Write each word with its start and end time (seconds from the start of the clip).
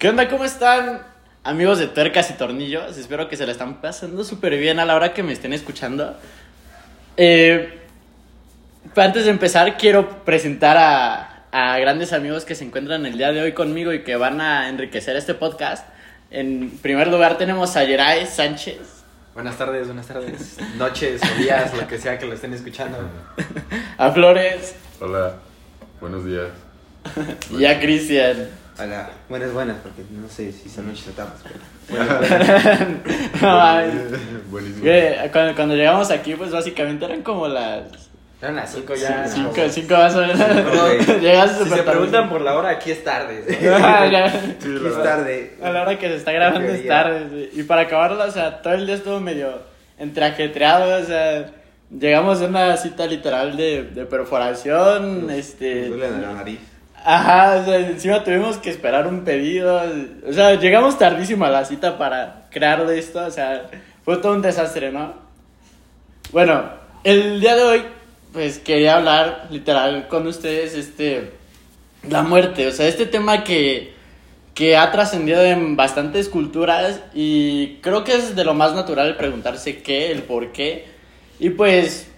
¿Qué 0.00 0.08
onda? 0.08 0.30
¿Cómo 0.30 0.46
están? 0.46 1.02
Amigos 1.44 1.78
de 1.78 1.86
tuercas 1.86 2.30
y 2.30 2.32
tornillos, 2.32 2.96
espero 2.96 3.28
que 3.28 3.36
se 3.36 3.44
la 3.44 3.52
están 3.52 3.82
pasando 3.82 4.24
súper 4.24 4.56
bien 4.56 4.78
a 4.78 4.86
la 4.86 4.96
hora 4.96 5.12
que 5.12 5.22
me 5.22 5.34
estén 5.34 5.52
escuchando. 5.52 6.16
Eh, 7.18 7.80
antes 8.96 9.26
de 9.26 9.30
empezar, 9.30 9.76
quiero 9.76 10.24
presentar 10.24 10.78
a, 10.78 11.44
a 11.52 11.78
grandes 11.80 12.14
amigos 12.14 12.46
que 12.46 12.54
se 12.54 12.64
encuentran 12.64 13.04
el 13.04 13.18
día 13.18 13.30
de 13.32 13.42
hoy 13.42 13.52
conmigo 13.52 13.92
y 13.92 14.02
que 14.02 14.16
van 14.16 14.40
a 14.40 14.70
enriquecer 14.70 15.16
este 15.16 15.34
podcast. 15.34 15.86
En 16.30 16.70
primer 16.80 17.08
lugar 17.08 17.36
tenemos 17.36 17.76
a 17.76 17.84
Yeray 17.84 18.26
Sánchez, 18.26 18.78
Buenas 19.34 19.58
tardes, 19.58 19.86
buenas 19.86 20.06
tardes, 20.06 20.56
noches 20.78 21.20
o 21.22 21.42
días, 21.42 21.74
lo 21.76 21.86
que 21.86 21.98
sea 21.98 22.18
que 22.18 22.24
lo 22.24 22.32
estén 22.32 22.54
escuchando. 22.54 22.96
a 23.98 24.10
Flores 24.12 24.76
Hola, 24.98 25.34
buenos 26.00 26.24
días. 26.24 26.48
y 27.50 27.66
a 27.66 27.78
Cristian. 27.78 28.59
Hola, 28.82 29.10
buenas, 29.28 29.52
buenas, 29.52 29.76
porque 29.82 30.02
no 30.10 30.28
sé 30.28 30.52
si 30.52 30.68
son 30.68 30.86
noches 30.88 31.08
o 31.08 31.10
tardes, 31.10 31.40
pero... 31.42 31.58
Buenísimo. 34.50 34.82
Que 34.84 35.28
Cuando, 35.32 35.54
cuando 35.54 35.74
llegamos 35.74 36.10
aquí, 36.10 36.34
pues 36.34 36.50
básicamente 36.50 37.04
eran 37.04 37.22
como 37.22 37.46
las 37.48 37.82
Eran 38.40 38.56
las 38.56 38.72
5 38.72 38.94
ya. 38.94 39.26
cinco, 39.28 39.54
cinco 39.68 39.94
más 39.94 40.14
o 40.14 40.20
menos. 40.20 40.38
güey. 40.38 41.20
Llegaste 41.20 41.64
Si 41.64 41.70
se 41.70 41.76
tarde. 41.76 41.90
preguntan 41.90 42.28
por 42.30 42.40
la 42.40 42.56
hora, 42.56 42.70
aquí 42.70 42.90
es 42.92 43.04
tarde. 43.04 43.44
Ah, 43.82 44.06
ya. 44.10 44.30
Sí, 44.58 44.68
la 44.68 44.88
Es 44.88 45.02
tarde. 45.02 45.56
A 45.62 45.70
la 45.70 45.82
hora 45.82 45.98
que 45.98 46.08
se 46.08 46.16
está 46.16 46.32
grabando 46.32 46.68
es 46.68 46.86
tarde. 46.86 47.50
sí. 47.52 47.60
Y 47.60 47.62
para 47.64 47.82
acabarlo, 47.82 48.24
o 48.24 48.30
sea, 48.30 48.62
todo 48.62 48.72
el 48.74 48.86
día 48.86 48.94
estuvo 48.96 49.20
medio 49.20 49.62
entreajetreado, 49.98 51.02
o 51.02 51.04
sea, 51.04 51.50
llegamos 51.90 52.40
a 52.40 52.46
una 52.46 52.76
cita 52.78 53.04
literal 53.06 53.56
de, 53.56 53.82
de 53.84 54.06
perforación, 54.06 55.26
Me 55.26 55.38
este... 55.38 55.88
duele 55.88 56.10
la 56.10 56.32
nariz. 56.32 56.60
Ajá, 57.04 57.60
o 57.60 57.64
sea, 57.64 57.78
encima 57.78 58.22
tuvimos 58.22 58.58
que 58.58 58.68
esperar 58.68 59.06
un 59.06 59.24
pedido, 59.24 59.80
o 60.28 60.32
sea, 60.32 60.54
llegamos 60.56 60.98
tardísimo 60.98 61.46
a 61.46 61.50
la 61.50 61.64
cita 61.64 61.96
para 61.96 62.46
crear 62.50 62.86
de 62.86 62.98
esto, 62.98 63.24
o 63.24 63.30
sea, 63.30 63.70
fue 64.04 64.18
todo 64.18 64.32
un 64.32 64.42
desastre, 64.42 64.92
¿no? 64.92 65.14
Bueno, 66.30 66.62
el 67.02 67.40
día 67.40 67.56
de 67.56 67.62
hoy, 67.62 67.82
pues 68.32 68.58
quería 68.58 68.96
hablar 68.96 69.46
literal 69.50 70.08
con 70.08 70.26
ustedes, 70.26 70.74
este, 70.74 71.30
la 72.08 72.22
muerte, 72.22 72.66
o 72.66 72.72
sea, 72.72 72.86
este 72.86 73.06
tema 73.06 73.44
que, 73.44 73.94
que 74.54 74.76
ha 74.76 74.92
trascendido 74.92 75.42
en 75.42 75.76
bastantes 75.76 76.28
culturas 76.28 77.00
y 77.14 77.78
creo 77.80 78.04
que 78.04 78.12
es 78.14 78.36
de 78.36 78.44
lo 78.44 78.52
más 78.52 78.74
natural 78.74 79.16
preguntarse 79.16 79.82
qué, 79.82 80.12
el 80.12 80.22
por 80.22 80.52
qué. 80.52 80.86
Y 81.38 81.50
pues, 81.50 82.08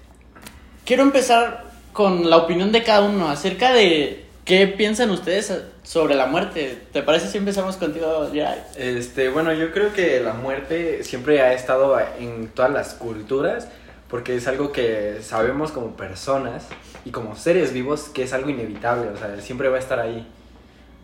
quiero 0.84 1.04
empezar 1.04 1.64
con 1.92 2.28
la 2.28 2.38
opinión 2.38 2.72
de 2.72 2.82
cada 2.82 3.02
uno 3.02 3.28
acerca 3.28 3.72
de 3.72 4.22
qué 4.44 4.66
piensan 4.66 5.10
ustedes 5.10 5.52
sobre 5.82 6.14
la 6.14 6.26
muerte. 6.26 6.78
¿Te 6.92 7.02
parece 7.02 7.28
si 7.28 7.38
empezamos 7.38 7.76
contigo, 7.76 8.32
ya? 8.32 8.68
Este, 8.76 9.28
bueno, 9.28 9.52
yo 9.52 9.72
creo 9.72 9.92
que 9.92 10.20
la 10.20 10.34
muerte 10.34 11.04
siempre 11.04 11.40
ha 11.40 11.52
estado 11.52 11.98
en 12.18 12.48
todas 12.48 12.72
las 12.72 12.94
culturas 12.94 13.68
porque 14.08 14.36
es 14.36 14.46
algo 14.46 14.72
que 14.72 15.20
sabemos 15.22 15.72
como 15.72 15.96
personas 15.96 16.66
y 17.04 17.10
como 17.10 17.34
seres 17.34 17.72
vivos 17.72 18.10
que 18.10 18.24
es 18.24 18.34
algo 18.34 18.50
inevitable, 18.50 19.08
o 19.08 19.16
sea, 19.16 19.40
siempre 19.40 19.68
va 19.68 19.76
a 19.76 19.80
estar 19.80 19.98
ahí. 19.98 20.26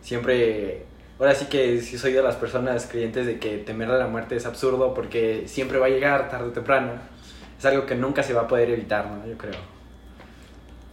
Siempre, 0.03 0.85
ahora 1.19 1.33
sí 1.33 1.45
que 1.45 1.81
sí 1.81 1.97
soy 1.97 2.13
de 2.13 2.21
las 2.21 2.35
personas 2.35 2.85
creyentes 2.85 3.25
de 3.25 3.39
que 3.39 3.57
temer 3.57 3.89
a 3.89 3.97
la 3.97 4.07
muerte 4.07 4.35
es 4.35 4.45
absurdo 4.45 4.93
porque 4.93 5.45
siempre 5.47 5.79
va 5.79 5.87
a 5.87 5.89
llegar 5.89 6.29
tarde 6.29 6.49
o 6.49 6.51
temprano. 6.51 6.93
Es 7.57 7.65
algo 7.65 7.85
que 7.85 7.95
nunca 7.95 8.21
se 8.21 8.33
va 8.33 8.41
a 8.41 8.47
poder 8.47 8.69
evitar, 8.69 9.07
¿no? 9.07 9.27
Yo 9.27 9.37
creo. 9.37 9.78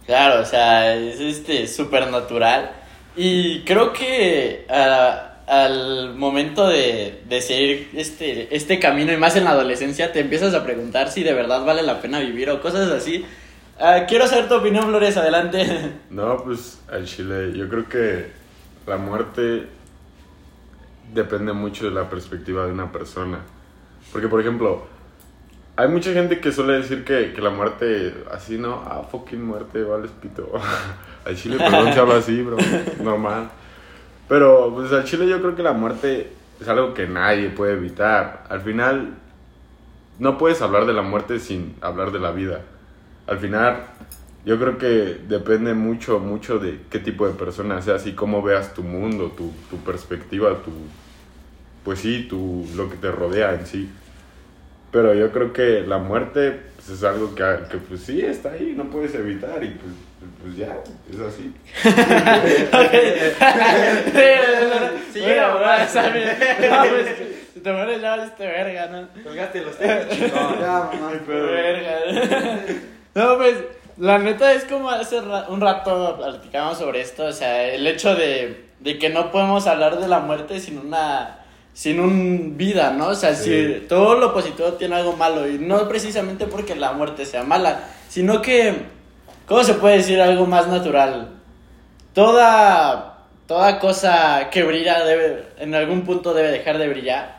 Claro, 0.07 0.41
o 0.41 0.45
sea, 0.45 0.95
es 0.95 1.19
este 1.19 1.67
súper 1.67 2.09
natural. 2.09 2.71
Y 3.15 3.63
creo 3.65 3.93
que 3.93 4.65
al 5.47 6.15
momento 6.15 6.67
de, 6.67 7.21
de 7.27 7.41
seguir 7.41 7.89
este, 7.93 8.55
este 8.55 8.79
camino, 8.79 9.11
y 9.11 9.17
más 9.17 9.35
en 9.35 9.43
la 9.43 9.51
adolescencia, 9.51 10.11
te 10.11 10.21
empiezas 10.21 10.53
a 10.53 10.63
preguntar 10.63 11.11
si 11.11 11.23
de 11.23 11.33
verdad 11.33 11.65
vale 11.65 11.83
la 11.83 12.01
pena 12.01 12.19
vivir 12.19 12.49
o 12.49 12.61
cosas 12.61 12.89
así. 12.89 13.25
Ah, 13.79 14.05
quiero 14.07 14.27
saber 14.27 14.47
tu 14.47 14.55
opinión, 14.55 14.85
Flores, 14.85 15.17
adelante. 15.17 15.91
No, 16.09 16.43
pues 16.43 16.79
al 16.89 17.05
chile, 17.05 17.51
yo 17.53 17.67
creo 17.69 17.87
que 17.87 18.31
la 18.87 18.97
muerte 18.97 19.67
depende 21.13 21.53
mucho 21.53 21.85
de 21.85 21.91
la 21.91 22.09
perspectiva 22.09 22.65
de 22.65 22.71
una 22.71 22.91
persona. 22.91 23.39
Porque, 24.11 24.27
por 24.27 24.39
ejemplo, 24.39 24.87
hay 25.77 25.87
mucha 25.89 26.11
gente 26.11 26.39
que 26.39 26.51
suele 26.51 26.73
decir 26.73 27.05
que, 27.05 27.33
que 27.33 27.41
la 27.41 27.51
muerte, 27.51 28.11
así, 28.31 28.57
¿no? 28.57 28.83
Ah, 28.83 29.03
fucking 29.09 29.43
muerte, 29.43 29.83
vale, 29.83 30.09
pito. 30.19 30.51
al 31.25 31.35
chile, 31.35 31.57
perdón 31.57 31.87
hablo 31.97 32.15
así, 32.15 32.41
bro, 32.41 32.57
normal. 33.03 33.49
Pero, 34.27 34.73
pues 34.73 34.91
al 34.91 35.03
chile 35.03 35.29
yo 35.29 35.39
creo 35.39 35.55
que 35.55 35.61
la 35.61 35.73
muerte 35.73 36.31
es 36.59 36.67
algo 36.67 36.95
que 36.95 37.05
nadie 37.07 37.49
puede 37.49 37.73
evitar. 37.73 38.45
Al 38.49 38.61
final, 38.61 39.13
no 40.17 40.39
puedes 40.39 40.63
hablar 40.63 40.87
de 40.87 40.93
la 40.93 41.03
muerte 41.03 41.39
sin 41.39 41.75
hablar 41.81 42.11
de 42.11 42.19
la 42.19 42.31
vida. 42.31 42.61
Al 43.27 43.37
final, 43.37 43.83
yo 44.45 44.57
creo 44.57 44.79
que 44.79 45.21
depende 45.27 45.75
mucho, 45.75 46.17
mucho 46.17 46.57
de 46.57 46.79
qué 46.89 46.97
tipo 46.97 47.27
de 47.27 47.33
persona 47.33 47.83
seas 47.83 48.07
y 48.07 48.13
cómo 48.13 48.41
veas 48.41 48.73
tu 48.73 48.81
mundo, 48.81 49.31
tu, 49.37 49.53
tu 49.69 49.77
perspectiva, 49.77 50.55
tu, 50.55 50.71
pues 51.83 51.99
sí, 51.99 52.25
tu, 52.27 52.67
lo 52.75 52.89
que 52.89 52.97
te 52.97 53.11
rodea 53.11 53.53
en 53.53 53.67
sí. 53.67 53.87
Pero 54.91 55.13
yo 55.13 55.31
creo 55.31 55.51
que 55.53 55.81
la 55.85 55.97
muerte 55.97 56.59
pues, 56.75 56.89
es 56.89 57.03
algo 57.03 57.35
que, 57.35 57.43
que, 57.69 57.77
pues 57.77 58.01
sí, 58.01 58.21
está 58.21 58.51
ahí, 58.51 58.73
no 58.75 58.85
puedes 58.89 59.13
evitar 59.15 59.61
y 59.63 59.69
pues, 59.71 59.93
pues 60.41 60.55
ya, 60.55 60.77
es 61.11 61.19
así. 61.19 61.53
¿sabes? 65.87 66.37
No, 66.69 66.83
pues, 66.89 67.07
si 67.53 67.59
te 67.61 67.71
mueres 67.71 68.01
ya 68.01 68.15
valiste 68.17 68.45
verga, 68.45 68.87
¿no? 68.87 69.07
Colgaste 69.23 69.61
los 69.61 69.77
tenis, 69.77 70.33
No, 70.33 70.59
ya, 70.59 70.89
mamá. 70.93 71.11
Verga. 71.27 71.99
No, 73.15 73.37
pues, 73.37 73.55
la 73.97 74.19
neta 74.19 74.53
es 74.53 74.63
como 74.65 74.89
hace 74.89 75.21
ra- 75.21 75.47
un 75.49 75.61
rato 75.61 76.17
platicábamos 76.17 76.77
sobre 76.77 77.01
esto, 77.01 77.25
o 77.25 77.31
sea, 77.31 77.63
el 77.63 77.85
hecho 77.87 78.15
de, 78.15 78.65
de 78.79 78.99
que 78.99 79.09
no 79.09 79.31
podemos 79.31 79.65
hablar 79.67 79.97
de 79.99 80.07
la 80.07 80.19
muerte 80.19 80.59
sin 80.59 80.77
una 80.77 81.39
sin 81.77 81.99
un 81.99 82.57
vida, 82.57 82.89
¿no? 82.89 83.09
O 83.09 83.13
sea, 83.15 83.35
Sí. 83.35 83.43
si 83.81 83.85
todo 83.87 84.15
lo 84.15 84.33
positivo 84.33 84.73
tiene 84.73 84.95
algo 84.95 85.15
malo 85.15 85.47
y 85.47 85.59
no 85.59 85.87
precisamente 85.87 86.47
porque 86.47 86.73
la 86.75 86.93
muerte 86.93 87.23
sea 87.23 87.43
mala, 87.43 87.81
sino 88.09 88.41
que 88.41 88.73
¿cómo 89.45 89.63
se 89.63 89.75
puede 89.75 89.97
decir 89.97 90.19
algo 90.19 90.47
más 90.47 90.67
natural? 90.67 91.35
Toda 92.15 93.13
toda 93.45 93.77
cosa 93.77 94.49
que 94.49 94.63
brilla 94.63 95.03
debe 95.05 95.43
en 95.59 95.75
algún 95.75 96.01
punto 96.01 96.33
debe 96.33 96.49
dejar 96.49 96.79
de 96.79 96.89
brillar 96.89 97.37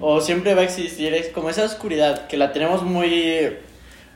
o 0.00 0.18
siempre 0.22 0.54
va 0.54 0.62
a 0.62 0.64
existir 0.64 1.12
es 1.12 1.28
como 1.28 1.50
esa 1.50 1.64
oscuridad 1.64 2.26
que 2.26 2.38
la 2.38 2.52
tenemos 2.52 2.82
muy 2.82 3.58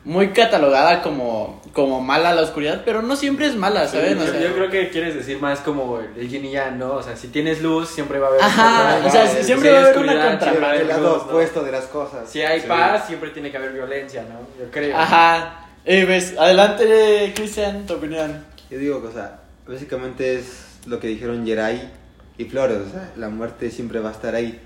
muy 0.08 0.30
catalogada 0.30 1.02
como 1.02 1.60
como 1.74 2.00
mala 2.00 2.34
la 2.34 2.42
oscuridad, 2.42 2.82
pero 2.84 3.02
no 3.02 3.14
siempre 3.14 3.46
es 3.46 3.54
mala, 3.54 3.86
¿sabes? 3.86 4.16
O 4.16 4.24
yo, 4.24 4.30
sea, 4.32 4.40
yo 4.40 4.54
creo 4.54 4.70
que 4.70 4.88
quieres 4.88 5.14
decir 5.14 5.38
más 5.40 5.60
como 5.60 6.00
el 6.00 6.28
yin 6.28 6.46
y 6.46 6.52
yang, 6.52 6.78
¿no? 6.78 6.94
O 6.94 7.02
sea, 7.02 7.14
si 7.14 7.28
tienes 7.28 7.60
luz, 7.62 7.88
siempre 7.90 8.18
va 8.18 8.26
a 8.26 8.30
haber 8.30 8.42
Ajá, 8.42 8.96
oscuridad. 8.96 9.06
o 9.06 9.10
sea, 9.10 9.26
Si 9.28 9.44
siempre 9.44 9.68
hay 9.68 9.74
va 9.74 9.80
a 9.80 9.82
haber 9.84 9.98
una 9.98 10.06
oscuridad, 10.12 10.30
contra- 10.30 10.48
siempre 10.48 10.60
va 10.62 10.66
a 10.66 10.70
haber 10.70 10.82
El 10.82 10.88
lado 10.88 11.02
luz, 11.14 11.16
¿no? 11.24 11.28
opuesto 11.28 11.62
de 11.62 11.72
las 11.72 11.84
cosas. 11.84 12.28
Si 12.30 12.40
hay 12.40 12.60
Sí. 12.62 12.66
paz, 12.66 13.06
siempre 13.06 13.30
tiene 13.30 13.50
que 13.50 13.56
haber 13.58 13.72
violencia, 13.72 14.22
¿no? 14.22 14.40
Yo 14.64 14.70
creo. 14.72 14.96
Ajá. 14.96 15.66
Eh, 15.84 16.04
ves, 16.04 16.34
adelante, 16.38 17.32
Cristian, 17.36 17.86
tu 17.86 17.94
opinión. 17.94 18.44
Yo 18.70 18.78
digo 18.78 19.00
que, 19.02 19.08
o 19.08 19.12
sea, 19.12 19.40
básicamente 19.66 20.36
es 20.38 20.78
lo 20.86 20.98
que 21.00 21.06
dijeron 21.08 21.46
Jerai 21.46 21.90
y 22.38 22.44
Flores, 22.46 22.78
o 22.88 22.90
sea, 22.90 23.12
la 23.16 23.28
muerte 23.28 23.70
siempre 23.70 24.00
va 24.00 24.08
a 24.08 24.12
estar 24.12 24.34
ahí, 24.34 24.58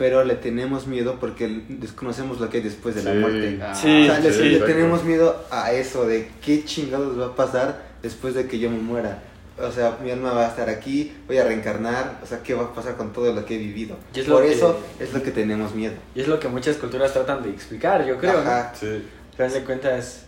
pero 0.00 0.24
le 0.24 0.34
tenemos 0.34 0.86
miedo 0.86 1.18
porque 1.20 1.60
desconocemos 1.68 2.40
lo 2.40 2.48
que 2.48 2.56
hay 2.56 2.62
después 2.62 2.94
de 2.94 3.02
la 3.02 3.12
Sí. 3.12 3.18
muerte. 3.18 3.58
Ah, 3.62 3.74
Sí. 3.74 4.02
o 4.04 4.06
sea, 4.06 4.18
le, 4.20 4.32
sí, 4.32 4.42
le 4.48 4.60
tenemos 4.60 5.04
miedo 5.04 5.44
a 5.50 5.72
eso, 5.72 6.06
de 6.06 6.30
qué 6.42 6.64
chingados 6.64 7.20
va 7.20 7.26
a 7.26 7.34
pasar 7.36 7.82
después 8.02 8.32
de 8.32 8.46
que 8.46 8.58
yo 8.58 8.70
me 8.70 8.78
muera. 8.78 9.22
O 9.58 9.70
sea, 9.70 9.98
mi 10.02 10.10
alma 10.10 10.32
va 10.32 10.46
a 10.46 10.48
estar 10.48 10.70
aquí, 10.70 11.12
voy 11.26 11.36
a 11.36 11.44
reencarnar, 11.44 12.18
o 12.22 12.26
sea, 12.26 12.38
¿qué 12.42 12.54
va 12.54 12.62
a 12.62 12.72
pasar 12.74 12.96
con 12.96 13.12
todo 13.12 13.30
lo 13.34 13.44
que 13.44 13.56
he 13.56 13.58
vivido? 13.58 13.94
Y 14.14 14.20
es 14.20 14.26
lo 14.28 14.36
Por 14.36 14.44
que- 14.44 14.52
eso 14.54 14.80
es 14.98 15.12
lo 15.12 15.22
que 15.22 15.32
tenemos 15.32 15.74
miedo. 15.74 15.92
Y 16.14 16.22
es 16.22 16.28
lo 16.28 16.40
que 16.40 16.48
muchas 16.48 16.78
culturas 16.78 17.12
tratan 17.12 17.42
de 17.42 17.50
explicar, 17.50 18.06
yo 18.06 18.16
creo, 18.16 18.32
¿no? 18.42 18.50
Ajá. 18.50 18.72
Sí. 18.80 18.86
Al 18.86 19.36
final 19.36 19.52
de 19.52 19.64
cuentas, 19.66 20.24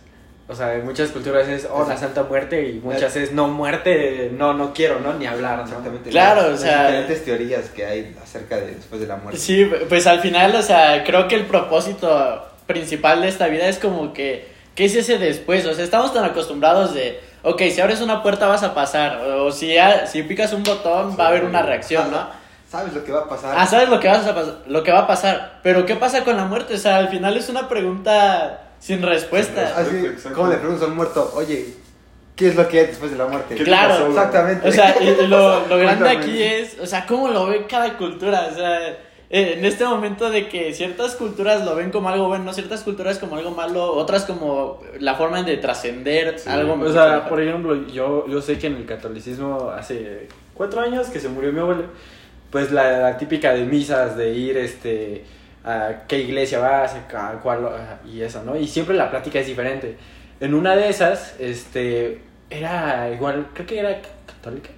o 0.47 0.53
sea, 0.55 0.73
en 0.75 0.85
muchas 0.85 1.09
culturas 1.11 1.47
es, 1.47 1.67
oh, 1.71 1.85
la 1.87 1.95
santa 1.97 2.23
muerte, 2.23 2.67
y 2.69 2.73
muchas 2.83 3.15
es, 3.15 3.31
no, 3.31 3.47
muerte, 3.47 4.29
no, 4.37 4.53
no 4.53 4.73
quiero, 4.73 4.99
¿no? 4.99 5.13
Ni 5.13 5.25
hablar, 5.25 5.57
¿no? 5.59 5.63
Exactamente. 5.63 6.09
Claro, 6.09 6.41
las- 6.41 6.47
o 6.47 6.51
las 6.51 6.61
sea- 6.61 6.87
diferentes 6.87 7.25
teorías 7.25 7.69
que 7.69 7.85
hay 7.85 8.15
acerca 8.21 8.57
de 8.57 8.75
después 8.75 8.99
de 9.01 9.07
la 9.07 9.15
muerte. 9.17 9.39
Sí, 9.39 9.69
pues 9.89 10.05
al 10.07 10.19
final, 10.19 10.53
o 10.55 10.61
sea, 10.61 11.03
creo 11.05 11.27
que 11.27 11.35
el 11.35 11.45
propósito 11.45 12.45
principal 12.67 13.21
de 13.21 13.27
esta 13.29 13.47
vida 13.47 13.67
es 13.67 13.79
como 13.79 14.13
que, 14.13 14.47
¿qué 14.75 14.85
es 14.85 14.95
ese 14.95 15.17
después? 15.17 15.65
O 15.65 15.73
sea, 15.73 15.83
estamos 15.83 16.13
tan 16.13 16.23
acostumbrados 16.25 16.93
de, 16.93 17.19
ok, 17.43 17.61
si 17.71 17.79
abres 17.81 18.01
una 18.01 18.21
puerta 18.23 18.47
vas 18.47 18.63
a 18.63 18.73
pasar, 18.73 19.19
o 19.21 19.51
si, 19.51 19.75
si 20.07 20.23
picas 20.23 20.51
un 20.53 20.63
botón 20.63 21.15
va 21.19 21.25
a 21.25 21.27
haber 21.29 21.45
una 21.45 21.61
reacción, 21.61 22.11
¿no? 22.11 22.27
¿Sabes 22.69 22.93
lo 22.93 23.03
que 23.03 23.11
va 23.11 23.19
a 23.21 23.29
pasar? 23.29 23.53
Ah, 23.55 23.67
sabes 23.67 23.87
lo 23.89 23.99
que, 23.99 24.07
vas 24.07 24.25
a 24.25 24.35
pas- 24.35 24.55
lo 24.65 24.83
que 24.83 24.91
va 24.91 24.99
a 25.01 25.07
pasar, 25.07 25.59
pero 25.61 25.85
¿qué 25.85 25.95
pasa 25.95 26.23
con 26.23 26.35
la 26.37 26.45
muerte? 26.45 26.73
O 26.73 26.77
sea, 26.77 26.97
al 26.97 27.09
final 27.09 27.37
es 27.37 27.47
una 27.49 27.69
pregunta 27.69 28.62
sin 28.83 29.01
respuesta. 29.01 29.75
Así, 29.77 29.95
Exacto. 30.05 30.35
como 30.37 30.49
le 30.51 30.57
preguntas 30.57 30.83
a 30.83 30.87
un 30.91 30.95
muerto, 30.97 31.31
oye, 31.35 31.67
¿qué 32.35 32.49
es 32.49 32.55
lo 32.55 32.67
que 32.67 32.79
hay 32.81 32.87
después 32.87 33.11
de 33.11 33.17
la 33.17 33.27
muerte? 33.27 33.55
¿Qué 33.55 33.59
te 33.63 33.63
Claro. 33.63 33.93
pasó? 33.93 34.07
Exactamente. 34.07 34.67
O 34.67 34.71
sea, 34.73 34.95
y 35.01 35.27
lo, 35.27 35.65
lo 35.69 35.77
grande 35.77 36.09
aquí 36.09 36.43
es, 36.43 36.77
o 36.81 36.85
sea, 36.85 37.05
cómo 37.05 37.29
lo 37.29 37.45
ve 37.45 37.65
cada 37.67 37.95
cultura. 37.97 38.49
O 38.51 38.55
sea, 38.55 38.89
eh, 39.29 39.55
en 39.57 39.63
este 39.63 39.85
momento 39.85 40.29
de 40.29 40.49
que 40.49 40.73
ciertas 40.73 41.15
culturas 41.15 41.63
lo 41.63 41.75
ven 41.75 41.91
como 41.91 42.09
algo 42.09 42.27
bueno, 42.27 42.51
ciertas 42.53 42.81
culturas 42.83 43.19
como 43.19 43.37
algo 43.37 43.51
malo, 43.51 43.93
otras 43.93 44.25
como 44.25 44.81
la 44.99 45.15
forma 45.15 45.41
de 45.43 45.55
trascender 45.57 46.37
Sí. 46.37 46.49
algo 46.49 46.73
O 46.73 46.91
sea, 46.91 47.05
mejor. 47.13 47.29
por 47.29 47.41
ejemplo, 47.41 47.87
yo, 47.87 48.27
yo 48.27 48.41
sé 48.41 48.57
que 48.59 48.67
en 48.67 48.75
el 48.75 48.85
catolicismo 48.85 49.71
hace 49.75 50.27
cuatro 50.53 50.81
años 50.81 51.07
que 51.07 51.19
se 51.21 51.29
murió 51.29 51.53
mi 51.53 51.59
abuelo, 51.61 51.85
pues 52.51 52.71
la, 52.71 52.99
la 52.99 53.17
típica 53.17 53.53
de 53.53 53.63
misas, 53.63 54.17
de 54.17 54.33
ir 54.33 54.57
este, 54.57 55.23
a 55.63 56.03
qué 56.07 56.19
iglesia 56.19 56.59
vas, 56.59 56.95
a 56.95 57.39
cuál, 57.41 57.67
y 58.05 58.21
eso, 58.21 58.43
¿no? 58.43 58.55
Y 58.55 58.67
siempre 58.67 58.95
la 58.95 59.09
plática 59.09 59.39
es 59.39 59.47
diferente. 59.47 59.97
En 60.39 60.53
una 60.53 60.75
de 60.75 60.89
esas, 60.89 61.35
este, 61.39 62.21
era 62.49 63.09
igual, 63.11 63.47
creo 63.53 63.65
que 63.65 63.79
era 63.79 64.01
católica. 64.25 64.69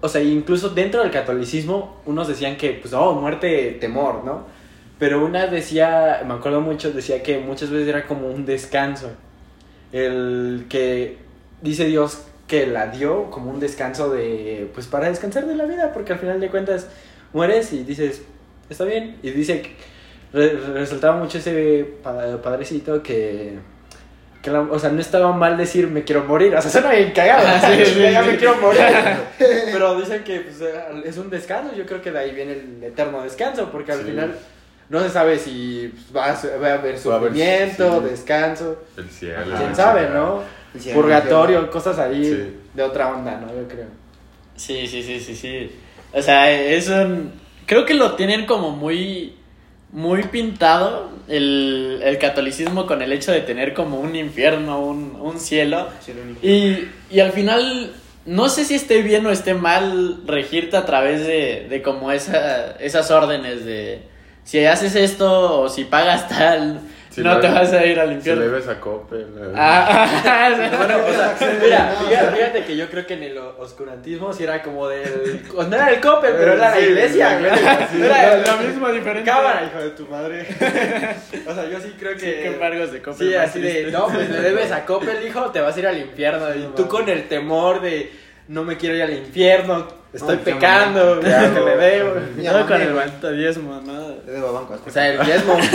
O 0.00 0.08
sea, 0.08 0.22
incluso 0.22 0.70
dentro 0.70 1.02
del 1.02 1.10
catolicismo, 1.10 2.00
unos 2.06 2.28
decían 2.28 2.56
que, 2.56 2.72
pues, 2.72 2.94
oh, 2.94 3.12
muerte, 3.14 3.76
temor, 3.80 4.24
¿no? 4.24 4.46
Pero 4.98 5.24
una 5.24 5.46
decía, 5.46 6.22
me 6.26 6.34
acuerdo 6.34 6.60
mucho, 6.60 6.92
decía 6.92 7.22
que 7.22 7.38
muchas 7.38 7.70
veces 7.70 7.88
era 7.88 8.06
como 8.06 8.28
un 8.28 8.46
descanso. 8.46 9.10
El 9.92 10.66
que 10.68 11.18
dice 11.60 11.84
Dios 11.86 12.22
que 12.46 12.66
la 12.66 12.86
dio 12.86 13.30
como 13.30 13.50
un 13.50 13.60
descanso 13.60 14.10
de, 14.10 14.70
pues, 14.74 14.86
para 14.86 15.08
descansar 15.08 15.46
de 15.46 15.54
la 15.54 15.64
vida, 15.64 15.92
porque 15.92 16.14
al 16.14 16.18
final 16.18 16.40
de 16.40 16.48
cuentas 16.48 16.88
mueres 17.32 17.72
y 17.72 17.84
dices, 17.84 18.22
está 18.70 18.84
bien. 18.84 19.16
Y 19.22 19.30
dice 19.30 19.60
que 19.62 19.74
re- 20.32 20.56
resultaba 20.74 21.16
mucho 21.16 21.38
ese 21.38 21.84
pa- 22.02 22.38
padrecito 22.42 23.02
que, 23.02 23.58
que 24.42 24.50
la- 24.50 24.60
o 24.62 24.78
sea, 24.78 24.90
no 24.90 25.00
estaba 25.00 25.32
mal 25.32 25.56
decir 25.58 25.88
me 25.88 26.04
quiero 26.04 26.24
morir, 26.24 26.54
o 26.54 26.62
sea, 26.62 26.70
suena 26.70 26.92
bien 26.92 27.12
cagado, 27.12 27.46
Sí, 27.76 27.84
sí, 27.84 28.00
ya 28.00 28.22
sí. 28.24 28.30
me 28.30 28.36
quiero 28.36 28.56
morir, 28.56 28.80
pero 29.72 30.00
dicen 30.00 30.24
que 30.24 30.40
pues, 30.40 30.62
es 31.04 31.18
un 31.18 31.28
descanso, 31.30 31.74
yo 31.74 31.84
creo 31.84 32.00
que 32.00 32.10
de 32.10 32.18
ahí 32.18 32.30
viene 32.34 32.52
el 32.52 32.82
eterno 32.84 33.22
descanso, 33.22 33.70
porque 33.70 33.92
al 33.92 33.98
Sí. 34.00 34.04
final 34.06 34.34
no 34.88 35.00
se 35.00 35.10
sabe 35.10 35.38
si 35.38 35.92
va, 36.16 36.26
a, 36.30 36.36
su- 36.36 36.48
va 36.62 36.68
a 36.70 36.74
haber 36.74 36.94
a 36.94 36.98
sufrimiento, 36.98 38.00
sí. 38.02 38.08
descanso, 38.10 38.82
El 38.96 39.10
cielo. 39.10 39.56
quién 39.56 39.76
sabe, 39.76 40.00
cielo. 40.06 40.14
¿no? 40.14 40.60
Purgatorio, 40.94 41.70
cosas 41.70 41.98
ahí 41.98 42.24
Sí. 42.24 42.56
de 42.74 42.82
otra 42.82 43.08
onda, 43.12 43.36
¿no? 43.40 43.48
Yo 43.48 43.66
creo. 43.68 43.86
Sí, 44.56 44.86
sí, 44.86 45.02
sí, 45.02 45.18
sí, 45.20 45.34
sí. 45.34 45.70
O 46.12 46.22
sea, 46.22 46.50
es 46.50 46.88
un... 46.88 47.32
Creo 47.70 47.86
que 47.86 47.94
lo 47.94 48.16
tienen 48.16 48.46
como 48.46 48.72
muy... 48.72 49.36
Muy 49.92 50.22
pintado 50.22 51.10
el, 51.26 52.00
el 52.04 52.18
catolicismo 52.18 52.86
con 52.86 53.02
el 53.02 53.12
hecho 53.12 53.32
de 53.32 53.40
tener 53.40 53.74
como 53.74 53.98
un 53.98 54.14
infierno, 54.14 54.80
un, 54.80 55.16
un 55.20 55.40
cielo. 55.40 55.88
Y, 56.42 56.88
y 57.10 57.18
al 57.18 57.32
final, 57.32 57.92
no 58.24 58.48
sé 58.48 58.64
si 58.64 58.74
esté 58.76 59.02
bien 59.02 59.26
o 59.26 59.30
esté 59.30 59.54
mal 59.54 60.20
regirte 60.26 60.76
a 60.76 60.86
través 60.86 61.26
de, 61.26 61.66
de 61.68 61.82
como 61.82 62.12
esa, 62.12 62.76
esas 62.78 63.10
órdenes 63.10 63.64
de 63.64 64.02
si 64.44 64.64
haces 64.64 64.94
esto 64.94 65.62
o 65.62 65.68
si 65.68 65.82
pagas 65.82 66.28
tal, 66.28 66.82
Si 67.10 67.22
no 67.22 67.40
te 67.40 67.48
vas 67.48 67.72
a 67.72 67.84
ir 67.84 67.98
al 67.98 68.06
Si 68.06 68.12
le 68.12 68.18
infierno. 68.18 68.50
ves 68.52 68.68
a 68.68 68.78
Coppel. 68.78 69.20
eh. 69.36 69.52
Ah, 69.56 70.06
Bueno, 70.78 70.94
o 71.06 71.12
sea, 71.12 71.58
mira, 71.60 71.92
fíjate, 72.08 72.36
fíjate 72.36 72.64
que 72.64 72.76
yo 72.76 72.88
creo 72.88 73.04
que 73.06 73.14
en 73.14 73.22
el 73.24 73.38
oscurantismo 73.38 74.32
sí 74.32 74.44
era 74.44 74.62
como 74.62 74.86
del. 74.88 75.40
No 75.54 75.74
era 75.74 75.90
el 75.90 76.00
cope, 76.00 76.28
pero 76.30 76.52
era 76.52 76.70
la 76.70 76.74
Sí, 76.76 76.84
iglesia, 76.84 77.38
güey. 77.40 77.50
sí. 77.92 78.02
Era 78.02 78.36
lo 78.36 78.56
mismo, 78.62 78.88
diferente. 78.90 79.28
Cámara, 79.28 79.64
hijo 79.64 79.82
de 79.82 79.90
tu 79.90 80.06
madre. 80.06 80.46
O 81.46 81.54
sea, 81.54 81.68
yo 81.68 81.80
sí 81.80 81.94
creo 81.98 82.12
que. 82.14 82.20
Qué 82.20 82.46
embargos 82.46 82.92
de 82.92 83.02
Coppel 83.02 83.28
Sí, 83.28 83.34
así 83.34 83.60
de, 83.60 83.90
no, 83.90 84.06
pues 84.06 84.30
le 84.30 84.40
debes 84.42 84.70
a 84.70 84.84
Coppel, 84.84 85.26
hijo, 85.26 85.50
te 85.50 85.60
vas 85.60 85.76
a 85.76 85.80
ir 85.80 85.86
al 85.88 85.98
infierno. 85.98 86.54
Y 86.54 86.70
tú 86.76 86.86
con 86.86 87.08
el 87.08 87.26
temor 87.28 87.80
de, 87.80 88.12
no 88.48 88.62
me 88.62 88.76
quiero 88.76 88.94
ir 88.94 89.02
al 89.02 89.12
infierno, 89.14 89.88
estoy 90.12 90.36
No, 90.36 90.42
pecando, 90.42 91.18
te 91.20 91.28
le 91.28 91.76
debo. 91.76 92.14
Ya, 92.42 92.52
No, 92.52 92.66
con 92.66 92.80
el 92.80 92.92
maldito 92.92 93.30
diezmo, 93.32 93.80
¿no? 93.84 94.08
Le 94.26 94.32
debo 94.32 94.48
a 94.48 94.52
banco. 94.52 94.78
O 94.86 94.90
sea, 94.90 95.08
el 95.08 95.24
diezmo. 95.24 95.56